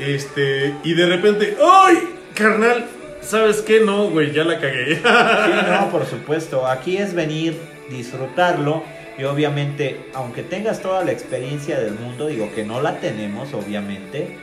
[0.00, 1.98] Este, y de repente, ¡ay!
[2.34, 2.86] Carnal,
[3.22, 3.80] ¿sabes qué?
[3.80, 4.96] No, güey, ya la cagué.
[4.96, 6.66] Sí, no, por supuesto.
[6.66, 7.56] Aquí es venir,
[7.90, 8.82] disfrutarlo
[9.18, 14.36] y obviamente, aunque tengas toda la experiencia del mundo, digo que no la tenemos, obviamente,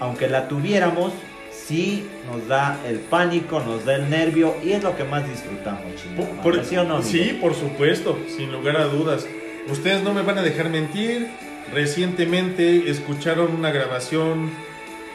[0.00, 1.12] aunque la tuviéramos,
[1.52, 5.84] sí nos da el pánico, nos da el nervio y es lo que más disfrutamos,
[6.02, 6.24] chino.
[6.42, 7.08] Por- ¿Sí o no, amigo?
[7.08, 9.26] sí, por supuesto, sin lugar a dudas.
[9.68, 11.28] Ustedes no me van a dejar mentir.
[11.72, 14.50] Recientemente escucharon una grabación,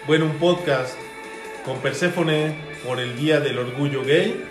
[0.07, 0.97] bueno, un podcast
[1.65, 2.55] con Perséfone
[2.87, 4.41] por el Día del Orgullo Gay.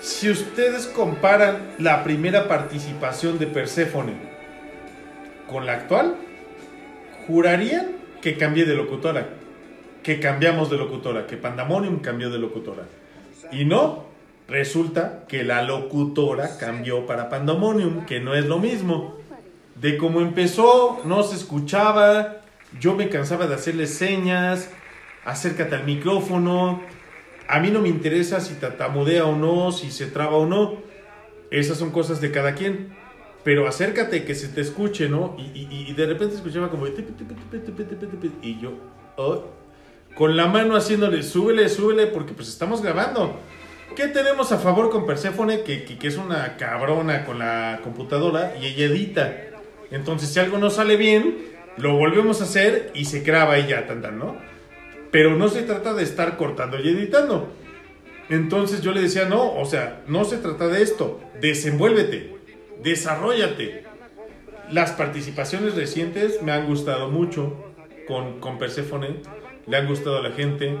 [0.00, 4.14] Si ustedes comparan la primera participación de Perséfone
[5.48, 6.16] con la actual,
[7.28, 9.28] jurarían que cambié de locutora,
[10.02, 12.82] que cambiamos de locutora, que Pandemonium cambió de locutora.
[13.52, 14.06] Y no,
[14.48, 19.14] resulta que la locutora cambió para Pandemonium, que no es lo mismo.
[19.76, 22.43] De cómo empezó, no se escuchaba,
[22.80, 24.70] yo me cansaba de hacerle señas,
[25.24, 26.82] acércate al micrófono.
[27.48, 30.78] A mí no me interesa si tatamudea o no, si se traba o no.
[31.50, 32.94] Esas son cosas de cada quien.
[33.44, 35.36] Pero acércate que se te escuche, ¿no?
[35.38, 36.86] Y, y- y de repente escuchaba como...
[38.42, 38.72] Y yo...
[39.16, 39.44] oh,
[40.14, 43.38] con la mano haciéndole, súbele, súbele, porque pues estamos grabando.
[43.96, 45.62] ¿Qué tenemos a favor con Persephone?
[45.62, 49.36] Que, que es una cabrona con la computadora y ella edita.
[49.90, 51.36] Entonces, si algo no sale bien,
[51.76, 54.36] lo volvemos a hacer y se graba y ya, tan, tan, ¿no?
[55.10, 57.52] Pero no se trata de estar cortando y editando.
[58.28, 61.20] Entonces yo le decía, no, o sea, no se trata de esto.
[61.40, 62.36] Desenvuélvete,
[62.82, 63.84] desarrollate.
[64.70, 67.74] Las participaciones recientes me han gustado mucho
[68.08, 69.20] con, con Persephone,
[69.66, 70.76] le han gustado a la gente.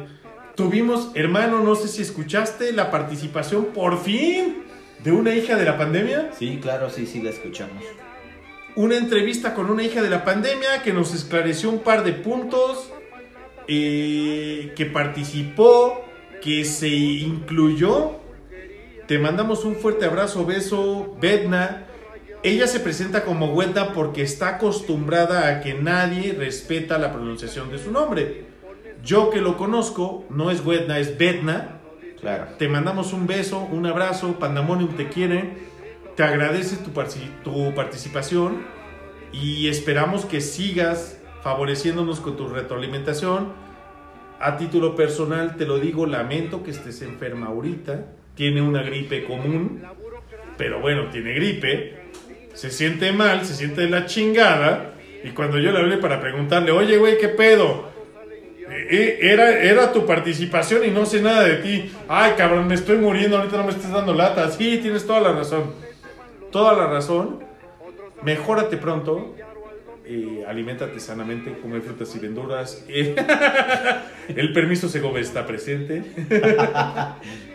[0.54, 4.64] Tuvimos, hermano, no sé si escuchaste la participación por fin
[5.02, 6.30] de una hija de la pandemia.
[6.38, 7.84] Sí, claro, sí, sí, la escuchamos.
[8.76, 12.90] Una entrevista con una hija de la pandemia que nos esclareció un par de puntos,
[13.68, 16.04] eh, que participó,
[16.42, 18.16] que se incluyó.
[19.06, 21.86] Te mandamos un fuerte abrazo, beso, Bedna.
[22.42, 27.78] Ella se presenta como Wedna porque está acostumbrada a que nadie respeta la pronunciación de
[27.78, 28.46] su nombre.
[29.04, 31.80] Yo que lo conozco, no es Wedna, es Bedna.
[32.20, 32.48] Claro.
[32.58, 35.73] Te mandamos un beso, un abrazo, Pandemonium te quiere,
[36.16, 36.90] te agradece tu,
[37.42, 38.64] tu participación
[39.32, 43.52] y esperamos que sigas favoreciéndonos con tu retroalimentación.
[44.40, 49.82] A título personal te lo digo, lamento que estés enferma ahorita, tiene una gripe común,
[50.58, 52.04] pero bueno, tiene gripe,
[52.52, 56.70] se siente mal, se siente de la chingada y cuando yo le hablé para preguntarle,
[56.70, 57.92] oye güey, ¿qué pedo?
[58.70, 61.92] Eh, Era, era tu participación y no sé nada de ti.
[62.08, 64.50] Ay, cabrón, me estoy muriendo, ahorita no me estés dando lata.
[64.50, 65.72] Sí, tienes toda la razón.
[66.54, 67.40] Toda la razón.
[68.22, 69.34] Mejórate pronto.
[70.04, 72.84] Eh, aliméntate sanamente, come frutas y verduras.
[72.88, 73.16] Eh,
[74.28, 76.04] el permiso Segove está presente.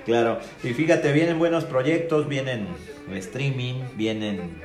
[0.05, 2.67] Claro, y fíjate, vienen buenos proyectos, vienen
[3.13, 4.59] streaming, vienen...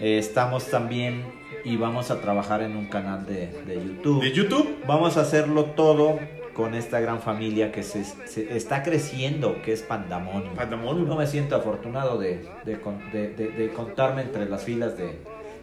[0.00, 1.22] eh, estamos también
[1.64, 4.22] y vamos a trabajar en un canal de, de YouTube.
[4.22, 4.76] De YouTube.
[4.88, 6.18] Vamos a hacerlo todo
[6.56, 10.54] con esta gran familia que se, se está creciendo, que es Pandamonium.
[10.54, 11.06] Pandemonium.
[11.06, 15.18] No me siento afortunado de, de con- de- de- de contarme entre las filas de,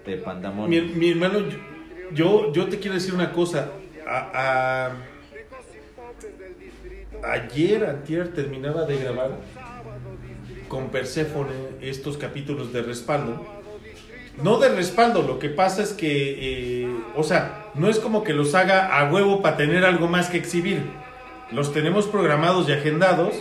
[0.06, 0.24] de
[0.68, 1.40] Mi, mi hermano,
[2.14, 3.72] yo, yo te quiero decir una cosa.
[4.08, 4.92] A-
[7.24, 9.32] a- ayer, antier, terminaba de grabar
[10.68, 13.63] con Perséfone estos capítulos de respaldo.
[14.42, 18.34] No de respaldo, lo que pasa es que, eh, o sea, no es como que
[18.34, 20.82] los haga a huevo para tener algo más que exhibir.
[21.52, 23.36] Los tenemos programados y agendados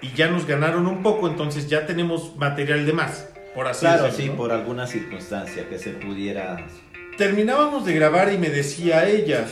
[0.00, 4.04] y ya nos ganaron un poco, entonces ya tenemos material de más, por así Claro,
[4.04, 4.36] decirlo, sí, ¿no?
[4.36, 6.66] por alguna circunstancia que se pudiera...
[7.16, 9.46] Terminábamos de grabar y me decía ella,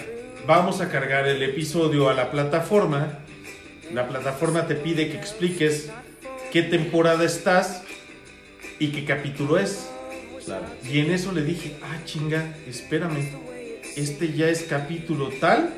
[0.47, 3.21] vamos a cargar el episodio a la plataforma.
[3.93, 5.91] La plataforma te pide que expliques
[6.51, 7.85] qué temporada estás
[8.79, 9.91] y qué capítulo es.
[10.45, 10.65] Claro.
[10.91, 13.29] Y en eso le dije, ah, chinga, espérame.
[13.97, 15.75] Este ya es capítulo tal.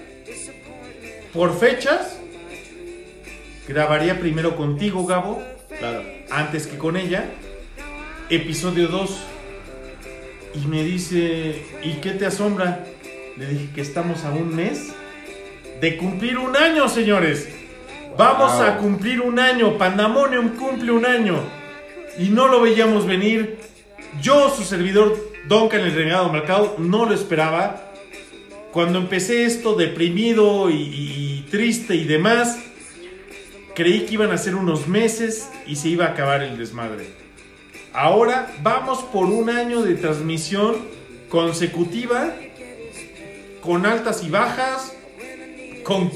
[1.33, 2.19] Por fechas,
[3.67, 5.43] grabaría primero contigo, Gabo,
[5.79, 6.03] Claro.
[6.31, 7.25] antes que con ella.
[8.29, 9.19] Episodio 2.
[10.63, 12.85] Y me dice, ¿y qué te asombra?
[13.37, 14.93] Le dije que estamos a un mes
[15.81, 17.49] de cumplir un año, señores.
[18.19, 19.79] Vamos a cumplir un año.
[19.79, 21.43] Pandemonium cumple un año.
[22.19, 23.57] Y no lo veíamos venir.
[24.21, 25.17] Yo, su servidor,
[25.49, 27.89] Duncan el Renegado Mercado, no lo esperaba.
[28.73, 32.59] Cuando empecé esto deprimido y, y triste y demás,
[33.75, 37.07] creí que iban a ser unos meses y se iba a acabar el desmadre.
[37.93, 40.77] Ahora vamos por un año de transmisión
[41.29, 42.31] consecutiva,
[43.61, 44.95] con altas y bajas,
[45.85, 46.11] con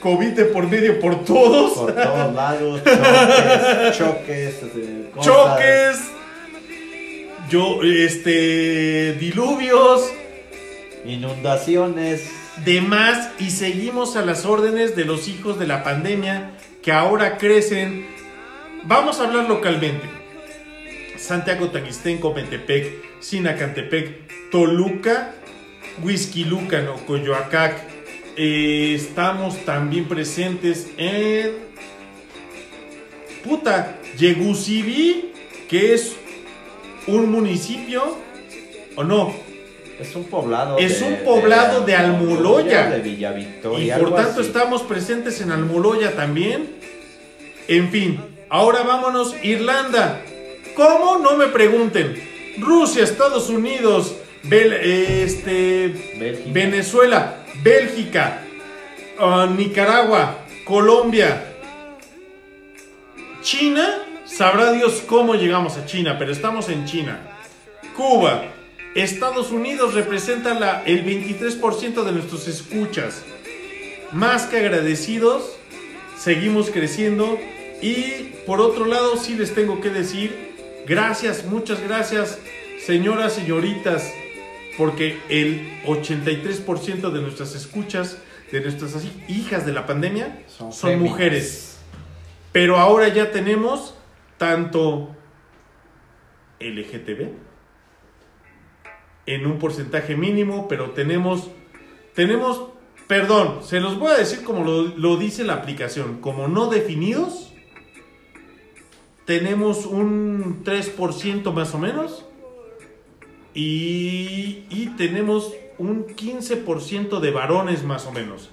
[0.00, 4.54] COVID de por medio por todos, Por todos lados, choques, choques,
[5.14, 5.26] cosas.
[5.32, 5.98] choques,
[7.52, 10.10] yo, este, diluvios,
[11.04, 12.32] inundaciones.
[12.64, 18.06] demás y seguimos a las órdenes de los hijos de la pandemia que ahora crecen.
[18.84, 20.08] Vamos a hablar localmente.
[21.18, 25.34] Santiago Tangistenco, Metepec, Sinacantepec, Toluca,
[26.02, 27.76] Huizquilucan, Coyoacac.
[28.36, 31.52] Eh, estamos también presentes en
[33.44, 35.32] puta Yegusibí,
[35.68, 36.16] que es
[37.06, 38.16] un municipio
[38.96, 39.34] o no,
[40.00, 40.78] Es un poblado.
[40.78, 42.90] Es un poblado de Almoloya.
[42.90, 44.48] De Villa y por tanto así.
[44.48, 46.70] estamos presentes en Almoloya también.
[47.68, 50.20] En fin, ahora vámonos Irlanda.
[50.74, 51.18] ¿Cómo?
[51.18, 52.20] No me pregunten.
[52.58, 55.88] Rusia, Estados Unidos, Bel- este,
[56.18, 56.50] Bélgica.
[56.52, 58.42] Venezuela, Bélgica,
[59.18, 61.44] ah, Nicaragua, Colombia,
[63.42, 64.04] China.
[64.36, 67.20] Sabrá Dios cómo llegamos a China, pero estamos en China.
[67.96, 68.44] Cuba,
[68.94, 73.22] Estados Unidos representa la- el 23% de nuestros escuchas.
[74.12, 75.56] Más que agradecidos,
[76.18, 77.38] seguimos creciendo
[77.80, 80.54] y por otro lado sí les tengo que decir
[80.86, 82.38] gracias, muchas gracias
[82.86, 84.10] señoras, señoritas,
[84.76, 88.18] porque el 83% de nuestras escuchas,
[88.50, 88.92] de nuestras
[89.28, 91.76] hijas de la pandemia, Son son, mujeres.
[92.52, 93.94] Pero ahora ya tenemos
[94.42, 95.14] tanto
[96.58, 97.28] LGTB
[99.26, 101.48] en un porcentaje mínimo, pero tenemos,
[102.16, 102.70] tenemos,
[103.06, 107.52] perdón, se los voy a decir como lo, dice la aplicación, como no definidos,
[109.26, 112.26] tenemos un 3% más o menos
[113.54, 118.50] y, y tenemos un 15% de varones más o menos.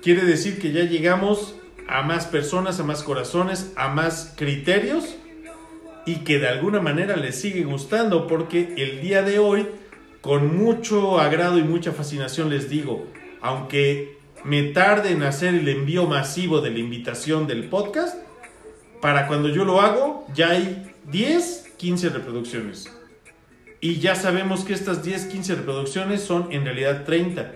[0.00, 1.59] Quiere decir que ya llegamos
[1.90, 5.16] a más personas, a más corazones, a más criterios
[6.06, 9.66] y que de alguna manera les sigue gustando porque el día de hoy,
[10.20, 13.06] con mucho agrado y mucha fascinación les digo,
[13.42, 18.16] aunque me tarde en hacer el envío masivo de la invitación del podcast,
[19.00, 22.88] para cuando yo lo hago ya hay 10, 15 reproducciones.
[23.80, 27.52] Y ya sabemos que estas 10, 15 reproducciones son en realidad 30.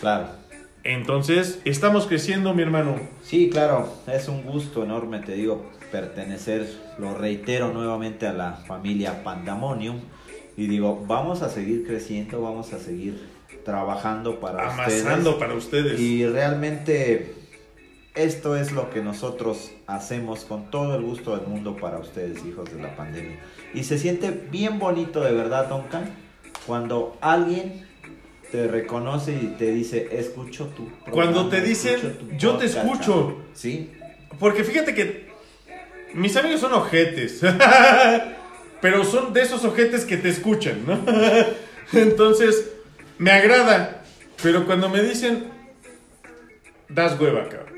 [0.00, 0.39] Claro.
[0.82, 2.96] Entonces, estamos creciendo, mi hermano.
[3.22, 6.66] Sí, claro, es un gusto enorme, te digo, pertenecer,
[6.98, 10.00] lo reitero nuevamente a la familia Pandemonium.
[10.56, 13.28] Y digo, vamos a seguir creciendo, vamos a seguir
[13.64, 15.34] trabajando para Amasando ustedes.
[15.36, 16.00] para ustedes.
[16.00, 17.34] Y realmente
[18.14, 22.72] esto es lo que nosotros hacemos con todo el gusto del mundo para ustedes, hijos
[22.74, 23.38] de la pandemia.
[23.74, 26.10] Y se siente bien bonito de verdad, Duncan,
[26.66, 27.86] cuando alguien
[28.50, 32.00] te reconoce y te dice, escucho programa, Cuando te dicen,
[32.36, 33.12] "Yo te podcast", escucho".
[33.12, 33.36] cabrón".
[33.54, 33.90] Sí,
[34.38, 35.28] Porque fíjate que
[36.14, 37.40] mis amigos son ojetes.
[38.80, 40.98] Pero son de esos ojetes que te escuchan, ¿no?
[41.92, 42.70] Entonces,
[43.18, 44.02] me agrada.
[44.42, 45.44] Pero cuando me dicen,
[46.88, 47.74] das hueva, cabrón.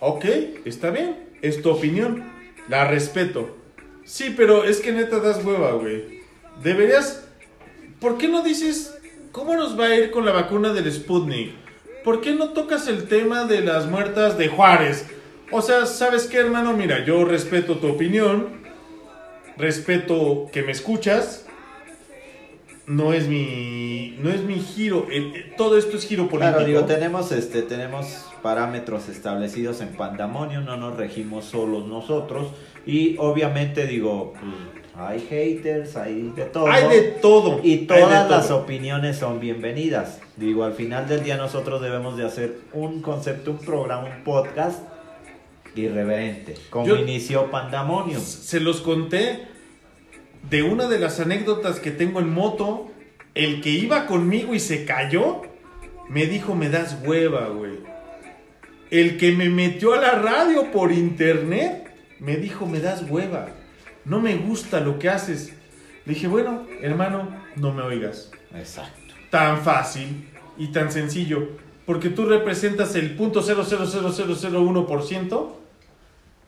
[0.00, 0.24] Ok,
[0.66, 1.16] está bien.
[1.40, 2.24] Es tu opinión.
[2.68, 3.56] La respeto.
[4.04, 6.20] Sí, pero es que neta das hueva, güey.
[6.62, 7.24] Deberías.
[8.00, 8.97] ¿Por qué no dices
[9.32, 11.52] cómo nos va a ir con la vacuna del Sputnik?
[12.04, 15.06] ¿Por qué no tocas el tema de las muertas de Juárez?
[15.50, 16.72] O sea, ¿sabes qué, hermano?
[16.74, 18.48] Mira, yo respeto tu opinión,
[19.56, 21.44] respeto que me escuchas.
[22.86, 25.06] No es mi, no es mi giro.
[25.10, 26.52] el- el- todo esto es giro político.
[26.56, 32.48] Claro, digo, tenemos, este, tenemos parámetros establecidos en Pandemonium, no nos regimos solos nosotros.
[32.86, 36.66] Y obviamente, digo, pues, hay haters, hay de todo.
[36.70, 37.60] Hay de todo.
[37.62, 40.20] Y todas las opiniones son bienvenidas.
[40.36, 44.80] Digo, al final del día nosotros debemos de hacer un concepto, un programa, un podcast
[45.74, 46.54] irreverente.
[46.70, 48.20] Como Yo- inició Pandemonium.
[48.20, 49.46] Se los conté
[50.50, 52.88] de una de las anécdotas que tengo en moto.
[53.34, 55.42] El que iba conmigo y se cayó,
[56.08, 57.74] me dijo, me das hueva, güey.
[58.90, 61.88] El que me metió a la radio por internet,
[62.18, 63.50] me dijo, me das hueva.
[64.08, 65.52] No me gusta lo que haces.
[66.06, 68.30] Le dije, bueno, hermano, no me oigas.
[68.54, 69.14] Exacto.
[69.30, 71.50] Tan fácil y tan sencillo.
[71.84, 75.48] Porque tú representas el punto 0.00001%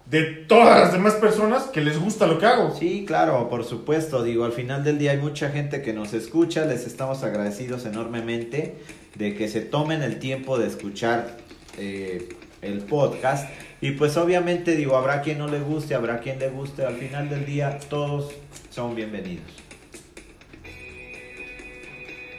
[0.06, 2.74] de todas las demás personas que les gusta lo que hago.
[2.74, 4.24] Sí, claro, por supuesto.
[4.24, 6.64] Digo, al final del día hay mucha gente que nos escucha.
[6.64, 8.78] Les estamos agradecidos enormemente
[9.14, 11.36] de que se tomen el tiempo de escuchar
[11.78, 12.28] eh,
[12.62, 13.48] el podcast.
[13.82, 16.84] Y pues obviamente digo, habrá quien no le guste, habrá quien le guste.
[16.84, 18.32] Al final del día todos
[18.70, 19.46] son bienvenidos.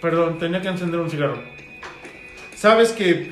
[0.02, 1.42] Perdón, tenía que encender un cigarro.
[2.56, 3.32] Sabes que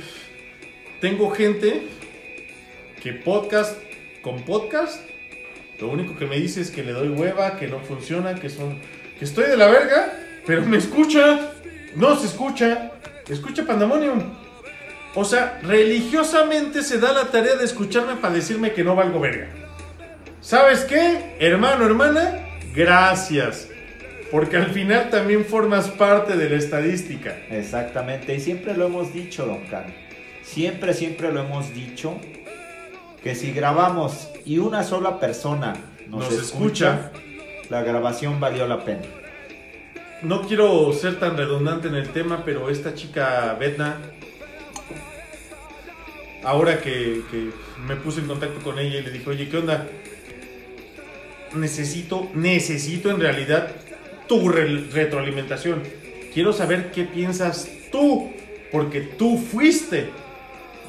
[1.01, 1.88] tengo gente
[3.01, 3.78] que podcast
[4.24, 4.99] con podcast,
[5.80, 8.80] lo único que me dice es que le doy hueva, que no funciona, que son
[9.18, 10.14] que estoy de la verga,
[10.45, 11.51] pero me escucha.
[11.95, 12.91] No se escucha.
[13.28, 14.49] Escucha Pandemonium.
[15.16, 19.47] O sea, religiosamente se da la tarea de escucharme para decirme que no valgo verga.
[20.41, 21.36] ¿Sabes qué?
[21.39, 22.39] Hermano, hermana,
[22.74, 23.68] gracias.
[24.32, 27.36] Porque al final también formas parte de la estadística.
[27.49, 29.93] Exactamente, y siempre lo hemos dicho, Don Can.
[30.43, 32.16] Siempre, siempre lo hemos dicho.
[33.24, 35.74] Que si grabamos y una sola persona
[36.10, 37.12] nos, Nos escucha,
[37.70, 39.03] la grabación valió la pena.
[40.24, 43.97] No quiero ser tan redundante en el tema, pero esta chica Betna,
[46.44, 47.22] ahora que,
[47.88, 49.88] me puse en contacto con ella y le dije, oye, ¿qué onda?
[51.56, 53.72] Necesito, necesito en realidad
[54.28, 55.82] tu re- retroalimentación.
[56.34, 58.32] Quiero saber qué piensas tú,
[58.72, 60.10] porque tú fuiste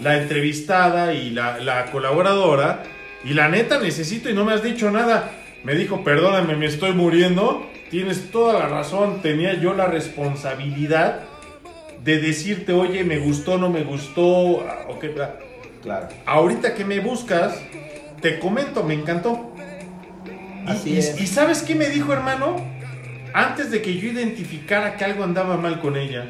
[0.02, 2.82] la entrevistada y la, la colaboradora,
[3.24, 5.30] y la neta necesito y no me has dicho nada.
[5.64, 7.66] Me dijo, perdóname, me estoy muriendo.
[7.90, 11.22] Tienes toda la razón, tenía yo la responsabilidad
[12.04, 15.36] de decirte, oye, me gustó, no me gustó, ah, ok, bla.
[15.82, 16.08] Claro.
[16.26, 17.58] Ahorita que me buscas,
[18.20, 19.54] te comento, me encantó.
[20.66, 21.20] Y- Así y, es.
[21.20, 22.56] y ¿sabes qué me dijo, hermano?
[23.32, 26.28] Antes de que yo identificara que algo andaba mal con ella,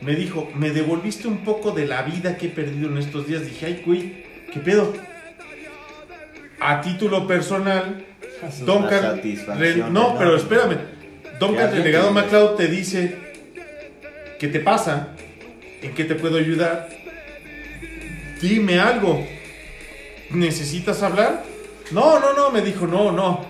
[0.00, 3.44] me dijo, me devolviste un poco de la vida que he perdido en estos días.
[3.44, 4.92] Dije, ay, güey, ¿qué pedo?
[6.60, 8.04] A título personal,
[9.58, 10.78] Re- no, pero espérame.
[11.38, 12.12] Duncan Ya, Renegado.
[12.12, 13.16] MacLeod te dice,
[14.42, 15.10] ¿qué te pasa?
[15.82, 16.88] ¿En qué te puedo ayudar?
[18.40, 19.24] Dime algo.
[20.30, 21.44] ¿Necesitas hablar?
[21.92, 23.46] No, no, no, me dijo, no, no.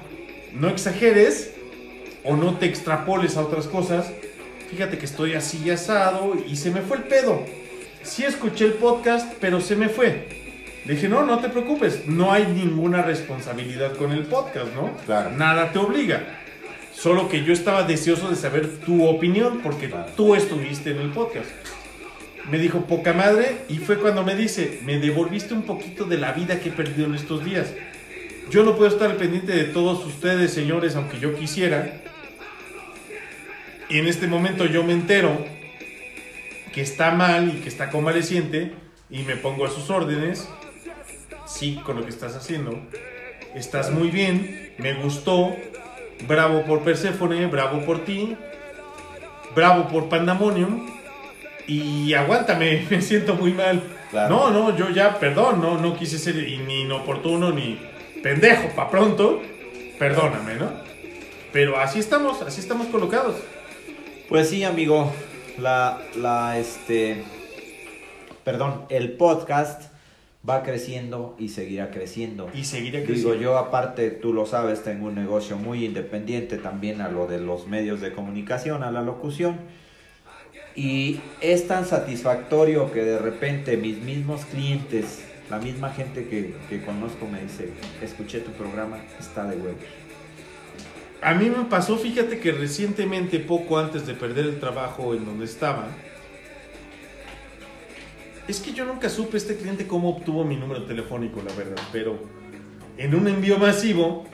[0.52, 1.54] No exageres
[2.24, 4.12] o no te extrapoles a otras cosas.
[4.70, 7.42] Fíjate que estoy así asado y se me fue el pedo.
[8.02, 10.28] Sí escuché el podcast, pero se me fue.
[10.84, 14.94] Le dije, no, no te preocupes, no hay ninguna responsabilidad con el podcast, ¿no?
[15.06, 15.30] Claro.
[15.30, 16.41] Nada te obliga.
[16.92, 20.12] Solo que yo estaba deseoso de saber tu opinión porque Claro.
[20.16, 21.50] tú estuviste en el podcast.
[22.50, 26.32] Me dijo poca madre y fue cuando me dice, me devolviste un poquito de la
[26.32, 27.72] vida que he perdido en estos días.
[28.50, 32.02] Yo no puedo estar pendiente de todos ustedes, señores, aunque yo quisiera.
[33.88, 35.44] Y en este momento yo me entero
[36.72, 38.72] que está mal y que está convaleciente
[39.10, 40.48] y me pongo a sus órdenes.
[41.46, 42.78] Sí, con lo que estás haciendo.
[43.54, 45.54] Estás muy bien, me gustó.
[46.26, 48.36] Bravo por Persephone, bravo por ti.
[49.54, 50.86] Bravo por Pandemonium.
[51.66, 53.82] Y aguántame, me siento muy mal.
[54.10, 54.36] Claro.
[54.36, 57.78] No, no, yo ya, perdón, no, no quise ser ni inoportuno ni
[58.22, 59.40] pendejo pa' pronto.
[59.98, 60.70] Perdóname, ¿no?
[61.52, 63.36] Pero así estamos, así estamos colocados.
[64.28, 65.12] Pues sí, amigo.
[65.58, 67.22] La, la, este.
[68.44, 69.91] Perdón, el podcast
[70.48, 72.50] va creciendo y seguirá creciendo.
[72.54, 73.40] Y seguiré Digo, creciendo.
[73.40, 77.68] yo aparte, tú lo sabes, tengo un negocio muy independiente también a lo de los
[77.68, 79.58] medios de comunicación, a la locución.
[80.74, 86.82] Y es tan satisfactorio que de repente mis mismos clientes, la misma gente que, que
[86.82, 87.68] conozco me dice,
[88.00, 89.82] escuché tu programa, está de huevos.
[91.20, 95.44] A mí me pasó, fíjate que recientemente, poco antes de perder el trabajo en donde
[95.44, 95.86] estaba,
[98.48, 102.18] Es que yo nunca supe este cliente cómo obtuvo mi número telefónico, la verdad, pero
[102.98, 104.26] en un envío masivo,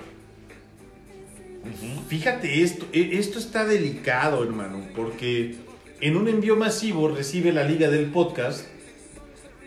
[2.09, 5.57] fíjate esto, e- esto está delicado, hermano, porque
[6.01, 8.67] en un envío masivo recibe la liga del podcast,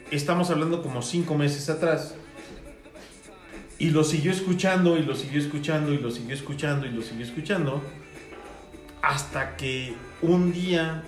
[0.10, 2.16] estamos hablando como cinco meses atrás,
[3.78, 7.26] y lo siguió escuchando, y lo siguió escuchando, y lo siguió escuchando, y lo siguió
[7.26, 7.82] escuchando,
[9.02, 11.04] hasta que un día,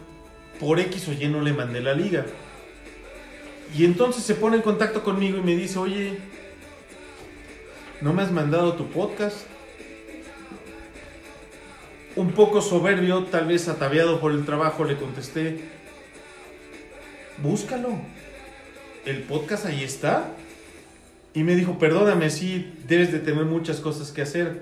[0.60, 2.26] por X o Y, no le mandé la liga.
[3.76, 6.20] Y entonces se pone en contacto conmigo y me dice, oye,
[8.02, 9.38] ¿no me has mandado tu podcast?
[12.16, 15.62] Un poco soberbio, tal vez ataviado por el trabajo, le contesté,
[17.42, 17.98] búscalo.
[19.06, 20.30] El podcast ahí está.
[21.34, 24.62] Y me dijo, perdóname, sí, debes de tener muchas cosas que hacer.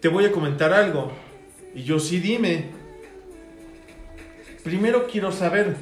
[0.00, 1.10] Te voy a comentar algo.
[1.74, 2.70] Y yo, sí, dime.
[4.62, 5.74] Primero quiero saber,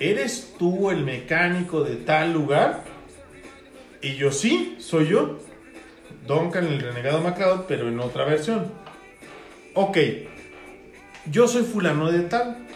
[0.00, 2.84] ¿eres tú el mecánico de tal lugar?
[4.02, 5.38] Y yo, sí, soy yo.
[6.26, 8.70] Duncan, el renegado MacLeod, pero en otra versión.
[9.74, 9.98] Ok,
[11.30, 12.66] yo soy fulano de tal.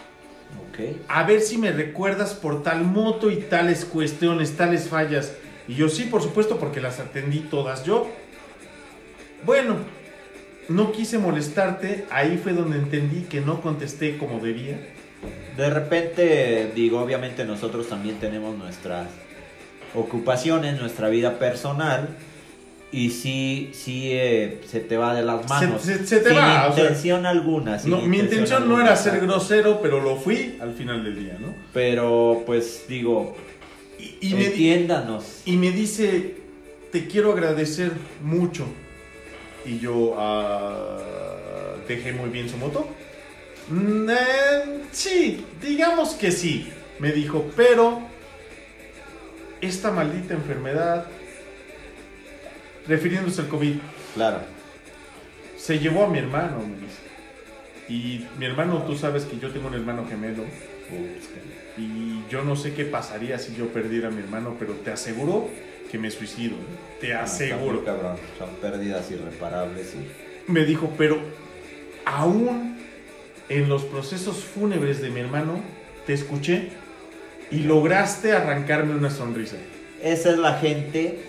[0.69, 0.79] Ok.
[1.07, 5.33] A ver si me recuerdas por tal moto y tales cuestiones, tales fallas.
[5.67, 8.09] Y yo sí, por supuesto, porque las atendí todas yo.
[9.45, 9.77] Bueno,
[10.69, 14.77] no quise molestarte, ahí fue donde entendí que no contesté como debía.
[15.57, 19.07] De repente, digo, obviamente nosotros también tenemos nuestras
[19.93, 22.09] ocupaciones, nuestra vida personal.
[22.91, 25.81] Y sí, sí eh, se te va de las manos.
[25.83, 27.77] Se- se- se te sin va, o sea, intención alguna.
[27.77, 31.37] sin No, mi intención no era ser grosero, pero lo fui al final del día,
[31.39, 31.53] ¿no?
[31.71, 33.35] Pero pues digo,
[33.99, 35.41] Y, y me, entiéndanos.
[35.45, 36.37] y me dice,
[36.91, 37.91] te quiero agradecer
[38.23, 38.65] mucho.
[39.65, 40.97] Y yo ah,
[41.87, 42.87] dejé muy bien su moto.
[43.69, 44.15] Mm, eh,
[44.91, 48.01] sí, digamos que sí, me dijo, pero
[49.61, 51.05] esta maldita enfermedad,
[52.87, 53.75] refiriéndose al COVID,
[54.15, 54.39] Claro.
[55.57, 56.99] se llevó a mi hermano, me dice.
[57.89, 60.43] Y mi hermano, tú sabes que yo tengo un hermano gemelo.
[61.77, 65.49] Y yo no sé qué pasaría si yo perdiera a mi hermano, pero te aseguro
[65.89, 66.55] que me suicido.
[67.01, 67.85] Te No, está muy aseguro.
[67.85, 68.17] cabrón.
[68.37, 71.19] Son pérdidas irreparables y Me dijo, pero
[72.05, 72.77] aún
[73.49, 75.61] en los procesos fúnebres de mi hermano,
[76.05, 76.69] te escuché
[77.51, 79.57] y lograste arrancarme una sonrisa.
[80.03, 81.19] esa es la gente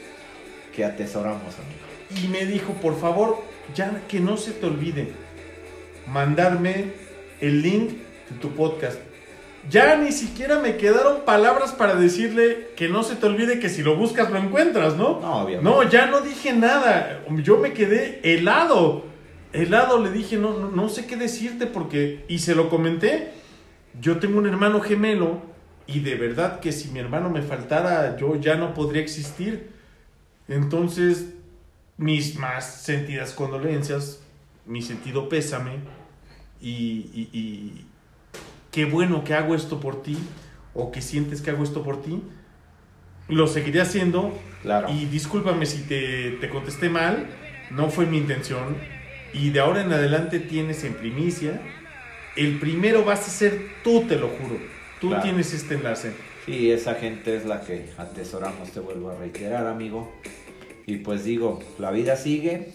[0.75, 2.23] que atesoramos, amigo.
[2.25, 3.43] Y me dijo, por favor,
[3.75, 5.09] ya que no se te olvide
[6.07, 6.93] mandarme
[7.41, 7.91] el link
[8.29, 8.99] de tu podcast.
[9.69, 13.83] Ya ni siquiera me quedaron palabras para decirle que no se te olvide que si
[13.83, 15.21] lo buscas lo encuentras, ¿no?
[15.21, 15.63] No, obviamente.
[15.71, 17.23] No, ya no dije nada.
[17.43, 19.05] Yo me quedé helado.
[19.53, 22.25] Helado le dije, no, no, no sé qué decirte porque...
[22.29, 23.33] Y se lo comenté.
[24.01, 25.43] Yo tengo un hermano gemelo
[25.87, 29.71] y de verdad que si mi hermano me faltara, yo ya no podría existir.
[30.49, 31.27] Entonces,
[31.97, 34.21] mis más sentidas condolencias,
[34.67, 35.73] mi sentido pésame
[36.61, 36.71] y,
[37.13, 37.87] y- y
[38.71, 40.17] qué bueno que hago esto por ti
[40.75, 42.23] o que sientes que hago esto por ti.
[43.29, 44.89] Lo seguiré haciendo Claro.
[44.93, 47.27] y discúlpame si te, te contesté mal,
[47.71, 48.77] no fue mi intención.
[49.33, 51.61] Y de ahora en adelante tienes en primicia.
[52.37, 54.59] El primero vas a ser tú, te lo juro.
[55.01, 55.23] Tú Claro.
[55.23, 56.13] tienes este enlace.
[56.47, 60.13] Sí, esa gente es la que atesoramos, te vuelvo a reiterar, amigo.
[60.87, 62.73] Y pues digo, la vida sigue,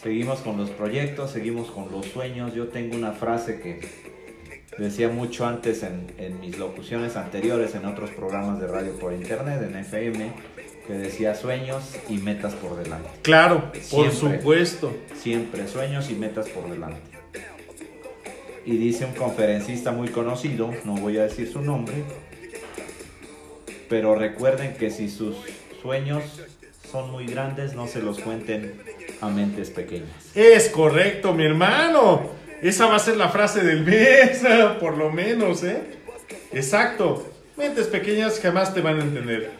[0.00, 2.54] seguimos con los proyectos, seguimos con los sueños.
[2.54, 3.80] Yo tengo una frase que
[4.78, 9.62] decía mucho antes en, en mis locuciones anteriores, en otros programas de radio por internet,
[9.62, 10.32] en FM,
[10.86, 13.08] que decía sueños y metas por delante.
[13.22, 14.94] Claro, por supuesto.
[15.20, 17.00] Siempre sueños y metas por delante.
[18.64, 21.94] Y dice un conferencista muy conocido, no voy a decir su nombre,
[23.88, 25.36] pero recuerden que si sus
[25.80, 26.24] sueños
[26.90, 28.80] son muy grandes, no se los cuenten
[29.20, 30.10] a mentes pequeñas.
[30.34, 32.30] Es correcto, mi hermano.
[32.62, 34.42] Esa va a ser la frase del mes,
[34.80, 35.82] por lo menos, ¿eh?
[36.52, 37.26] Exacto.
[37.56, 39.50] Mentes pequeñas jamás te van a entender.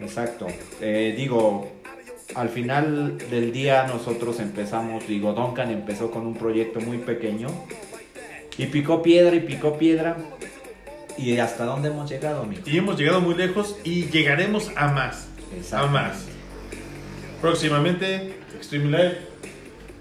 [0.00, 0.46] Exacto.
[0.80, 1.72] Eh, digo,
[2.34, 7.48] al final del día nosotros empezamos, digo, Duncan empezó con un proyecto muy pequeño
[8.58, 10.16] y picó piedra y picó piedra.
[11.16, 12.62] ¿Y hasta dónde hemos llegado, amigo?
[12.66, 15.28] Y hemos llegado muy lejos y llegaremos a más.
[15.72, 16.26] A más.
[17.40, 19.18] Próximamente, Extreme Live.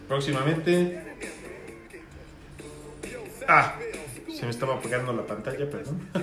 [0.08, 1.13] Próximamente.
[3.48, 3.76] Ah,
[4.34, 6.10] se me estaba apagando la pantalla, perdón.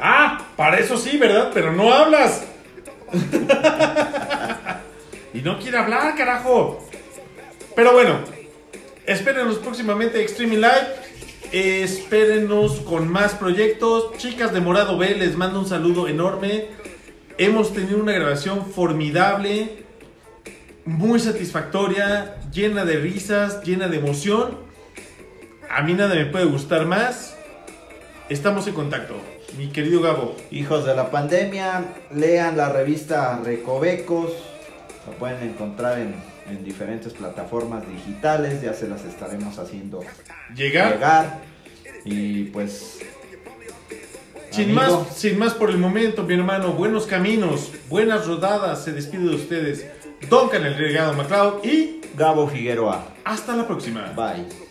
[0.00, 1.50] ah, para eso sí, ¿verdad?
[1.52, 2.44] Pero no hablas.
[5.34, 6.86] y no quiere hablar, carajo.
[7.74, 8.20] Pero bueno,
[9.06, 11.00] espérenos próximamente Extreme Live.
[11.52, 14.16] Espérenos con más proyectos.
[14.18, 16.68] Chicas de Morado B, les mando un saludo enorme.
[17.38, 19.84] Hemos tenido una grabación formidable,
[20.84, 24.58] muy satisfactoria, llena de risas, llena de emoción.
[25.68, 27.36] A mí nada me puede gustar más.
[28.28, 29.14] Estamos en contacto.
[29.58, 30.36] Mi querido Gabo.
[30.50, 34.32] Hijos de la pandemia, lean la revista Recovecos.
[35.06, 36.14] Lo pueden encontrar en,
[36.48, 38.62] en diferentes plataformas digitales.
[38.62, 40.00] Ya se las estaremos haciendo
[40.54, 40.94] Llegar.
[40.94, 41.40] llegar.
[42.04, 42.98] Y pues.
[44.50, 46.72] Sin amigo, más, sin más por el momento, mi hermano.
[46.72, 48.82] Buenos caminos, buenas rodadas.
[48.82, 49.86] Se despide de ustedes.
[50.28, 53.06] Duncan el Regado MacLeod y Gabo Figueroa.
[53.24, 54.12] hasta la próxima.
[54.16, 54.69] Bye.